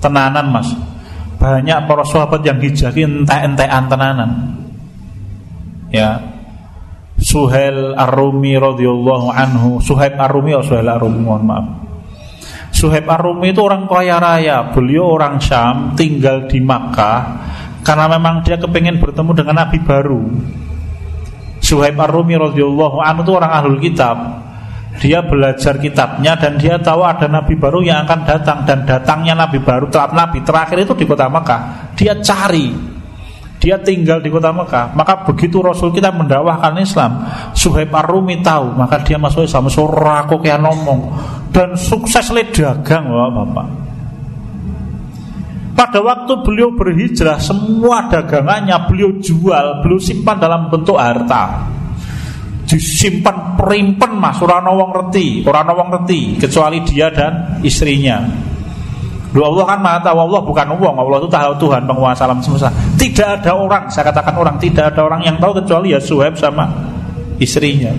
tenanan 0.00 0.48
mas. 0.48 0.72
Banyak 1.36 1.84
para 1.84 2.00
sahabat 2.06 2.40
yang 2.46 2.56
hijrah 2.62 2.94
entek-entekan 2.94 3.84
tenanan. 3.90 4.30
Ya. 5.92 6.40
Suhail 7.16 7.96
Ar-Rumi 7.96 8.56
radhiyallahu 8.60 9.28
anhu, 9.32 9.80
Suhaib 9.80 10.20
Ar-Rumi 10.20 10.52
atau 10.52 10.72
Suhail 10.72 10.88
Ar-Rumi 10.88 11.20
mohon 11.20 11.44
maaf. 11.48 11.66
Suhaib 12.72 13.08
Ar-Rumi 13.08 13.56
itu 13.56 13.60
orang 13.64 13.88
kaya 13.88 14.20
raya, 14.20 14.68
beliau 14.72 15.16
orang 15.16 15.40
Syam, 15.40 15.96
tinggal 15.96 16.44
di 16.44 16.60
Makkah 16.60 17.20
karena 17.86 18.10
memang 18.10 18.42
dia 18.42 18.58
kepengen 18.58 18.98
bertemu 18.98 19.30
dengan 19.30 19.62
Nabi 19.62 19.78
baru. 19.78 20.26
Suhaib 21.62 21.94
Ar-Rumi 21.94 22.34
radhiyallahu 22.34 22.98
anhu 22.98 23.22
itu 23.22 23.32
orang 23.38 23.52
ahlul 23.54 23.78
kitab. 23.78 24.42
Dia 24.96 25.22
belajar 25.22 25.78
kitabnya 25.78 26.34
dan 26.34 26.56
dia 26.56 26.80
tahu 26.80 27.04
ada 27.04 27.28
nabi 27.28 27.52
baru 27.52 27.84
yang 27.84 28.08
akan 28.08 28.20
datang. 28.26 28.58
Dan 28.64 28.82
datangnya 28.88 29.36
nabi 29.36 29.60
baru 29.60 29.86
telah 29.92 30.10
nabi 30.10 30.40
terakhir 30.40 30.82
itu 30.82 30.96
di 30.98 31.04
kota 31.04 31.28
Mekah. 31.30 31.92
Dia 31.94 32.16
cari. 32.18 32.72
Dia 33.60 33.76
tinggal 33.78 34.24
di 34.24 34.32
kota 34.32 34.50
Mekah. 34.50 34.96
Maka 34.96 35.22
begitu 35.28 35.60
Rasul 35.60 35.92
kita 35.92 36.10
mendakwahkan 36.10 36.74
Islam 36.80 37.22
Suhaib 37.52 37.92
Ar-Rumi 37.92 38.40
tahu. 38.40 38.72
Maka 38.72 39.04
dia 39.04 39.20
masuk 39.20 39.44
Islam. 39.44 39.68
Suraku 39.68 40.40
kayak 40.40 40.64
ngomong. 40.64 41.12
Dan 41.52 41.76
sukses 41.76 42.32
le 42.32 42.48
dagang 42.50 43.04
Bapak 43.06 43.85
pada 45.76 46.00
waktu 46.00 46.40
beliau 46.40 46.72
berhijrah 46.72 47.36
Semua 47.36 48.08
dagangannya 48.08 48.74
beliau 48.88 49.20
jual 49.20 49.84
Beliau 49.84 50.00
simpan 50.00 50.40
dalam 50.40 50.72
bentuk 50.72 50.96
harta. 50.96 51.68
Disimpan 52.66 53.54
perimpen 53.54 54.16
mas. 54.16 54.40
Orang 54.40 54.66
wong 54.72 54.90
reti 54.90 55.44
Orang 55.44 55.70
wong 55.76 55.88
reti 56.00 56.40
Kecuali 56.40 56.80
dia 56.82 57.12
dan 57.12 57.60
istrinya. 57.60 58.24
Lu 59.36 59.44
Allah 59.44 59.64
kan 59.68 59.78
maha 59.84 60.00
tahu. 60.00 60.16
Allah 60.16 60.40
bukan 60.40 60.66
uang 60.80 60.96
Allah 60.96 61.16
itu 61.20 61.28
tahu 61.28 61.52
Tuhan 61.60 61.84
penguasa 61.84 62.24
alam 62.24 62.40
semesta. 62.40 62.72
Tidak 62.72 63.44
ada 63.44 63.52
orang 63.52 63.92
Saya 63.92 64.08
katakan 64.08 64.34
orang 64.34 64.56
Tidak 64.56 64.96
ada 64.96 65.04
orang 65.04 65.20
yang 65.28 65.36
tahu 65.36 65.60
kecuali 65.60 65.92
ya 65.92 66.00
Suhaib 66.00 66.40
sama 66.40 66.72
istrinya. 67.36 67.92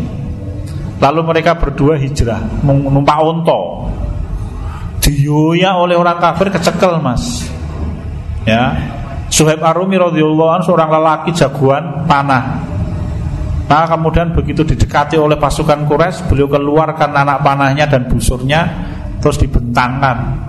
Lalu 0.97 1.21
mereka 1.29 1.53
berdua 1.53 1.93
hijrah 2.01 2.41
Numpak 2.65 3.21
onto 3.21 3.85
Dioya 4.97 5.77
oleh 5.77 5.95
orang 5.95 6.19
kafir 6.19 6.51
kecekel 6.51 6.99
mas 6.99 7.47
ya 8.47 8.71
Suhaib 9.27 9.59
Arumi 9.59 9.99
radhiyallahu 9.99 10.51
anhu 10.55 10.65
seorang 10.71 10.87
lelaki 10.87 11.35
jagoan 11.35 12.07
panah 12.07 12.63
Nah 13.67 13.83
kemudian 13.83 14.31
begitu 14.31 14.63
didekati 14.63 15.19
oleh 15.19 15.35
pasukan 15.35 15.83
Quraisy 15.83 16.31
Beliau 16.31 16.47
keluarkan 16.47 17.11
anak 17.11 17.43
panahnya 17.43 17.83
dan 17.83 18.07
busurnya 18.07 18.63
Terus 19.19 19.35
dibentangkan 19.43 20.47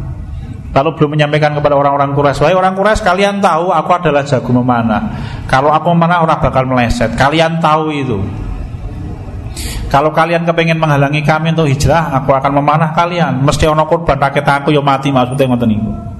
Lalu 0.68 0.94
belum 0.94 1.16
menyampaikan 1.16 1.56
kepada 1.56 1.74
orang-orang 1.80 2.12
Quraisy, 2.12 2.44
"Wahai 2.44 2.54
orang 2.54 2.76
Quraisy, 2.76 3.00
kalian 3.00 3.40
tahu 3.40 3.72
aku 3.72 3.90
adalah 3.98 4.20
jago 4.20 4.52
memanah. 4.52 5.00
Kalau 5.48 5.72
aku 5.72 5.96
memanah 5.96 6.20
orang 6.20 6.38
bakal 6.44 6.68
meleset. 6.68 7.16
Kalian 7.16 7.56
tahu 7.56 7.88
itu. 7.88 8.20
Kalau 9.88 10.12
kalian 10.12 10.44
kepengen 10.44 10.76
menghalangi 10.76 11.24
kami 11.24 11.56
untuk 11.56 11.72
hijrah, 11.72 12.12
aku 12.12 12.36
akan 12.36 12.60
memanah 12.60 12.92
kalian. 12.92 13.40
Mesti 13.40 13.64
ono 13.64 13.88
korban 13.88 14.20
rakyat 14.20 14.62
aku 14.62 14.68
yo 14.68 14.84
mati 14.84 15.08
maksudnya 15.08 15.48
ngoten 15.48 15.68
niku." 15.72 16.17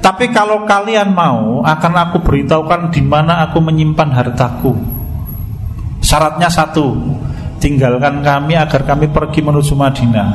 Tapi 0.00 0.30
kalau 0.30 0.62
kalian 0.64 1.10
mau, 1.10 1.60
akan 1.66 1.92
aku 2.08 2.22
beritahukan 2.22 2.94
di 2.94 3.02
mana 3.02 3.48
aku 3.48 3.58
menyimpan 3.58 4.10
hartaku. 4.14 4.72
Syaratnya 5.98 6.46
satu, 6.46 6.94
tinggalkan 7.58 8.22
kami 8.22 8.54
agar 8.54 8.86
kami 8.86 9.10
pergi 9.10 9.42
menuju 9.42 9.74
Madinah. 9.74 10.30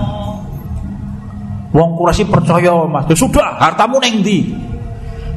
Wong 1.71 1.95
Quraisy 1.95 2.27
percaya 2.27 2.75
Mas. 2.83 3.07
Ya 3.07 3.15
sudah, 3.15 3.55
hartamu 3.55 4.03
neng. 4.03 4.19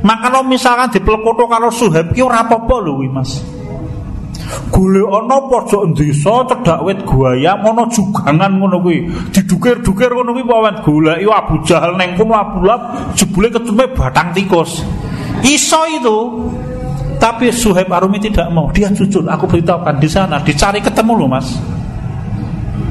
Maka 0.04 0.28
kalau 0.28 0.42
misalkan 0.44 0.90
di 0.92 1.00
pelekoto 1.00 1.48
kalau 1.48 1.70
Suhaib 1.70 2.12
ki 2.12 2.20
ora 2.20 2.44
apa-apa 2.44 2.82
Mas. 3.08 3.53
Golek 4.68 5.08
ana 5.08 5.36
pojok 5.48 5.96
desa 5.96 6.44
cedhak 6.44 6.84
wit 6.84 7.00
guaya 7.06 7.56
ana 7.56 7.88
jugangan 7.88 8.52
ngono 8.60 8.82
kuwi. 8.84 9.08
Didukir-dukir 9.32 10.12
ngono 10.12 10.36
kuwi 10.36 10.44
pawan 10.44 10.76
golek 10.84 11.24
Abu 11.24 11.62
Jahal 11.64 11.96
ning 11.96 12.18
kono 12.18 12.34
Abu 12.36 12.60
Lahab 12.66 13.14
jebule 13.16 13.48
ketemu 13.48 13.88
batang 13.96 14.34
tikus. 14.36 14.84
Iso 15.44 15.80
itu. 15.88 16.18
Tapi 17.14 17.48
Suhaib 17.48 17.88
Arumi 17.88 18.20
tidak 18.20 18.52
mau. 18.52 18.68
Dia 18.68 18.92
jujur, 18.92 19.24
aku 19.24 19.48
beritahukan 19.48 19.96
di 19.96 20.08
sana, 20.10 20.36
dicari 20.44 20.82
ketemu 20.82 21.24
loh 21.24 21.28
mas. 21.30 21.56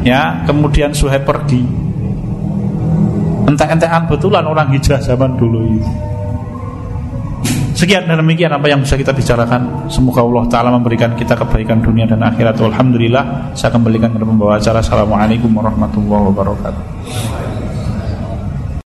Ya, 0.02 0.42
kemudian 0.50 0.90
Suhaib 0.90 1.22
pergi. 1.22 1.62
Entek-entekan 3.46 4.10
betulan 4.10 4.42
orang 4.48 4.74
hijrah 4.74 4.98
zaman 5.04 5.38
dulu 5.38 5.78
itu. 5.78 5.92
Sekian 7.74 8.06
dan 8.06 8.22
demikian 8.22 8.54
apa 8.54 8.70
yang 8.70 8.86
bisa 8.86 8.94
kita 8.94 9.10
bicarakan. 9.10 9.90
Semoga 9.90 10.22
Allah 10.22 10.46
Ta'ala 10.46 10.70
memberikan 10.78 11.18
kita 11.18 11.34
kebaikan 11.34 11.82
dunia 11.82 12.06
dan 12.06 12.22
akhirat. 12.22 12.62
Alhamdulillah. 12.62 13.54
Saya 13.58 13.74
kembalikan 13.74 14.14
kepada 14.14 14.30
pembawa 14.30 14.62
acara. 14.62 14.78
Assalamualaikum 14.80 15.50
warahmatullahi 15.50 16.24
wabarakatuh. 16.30 17.53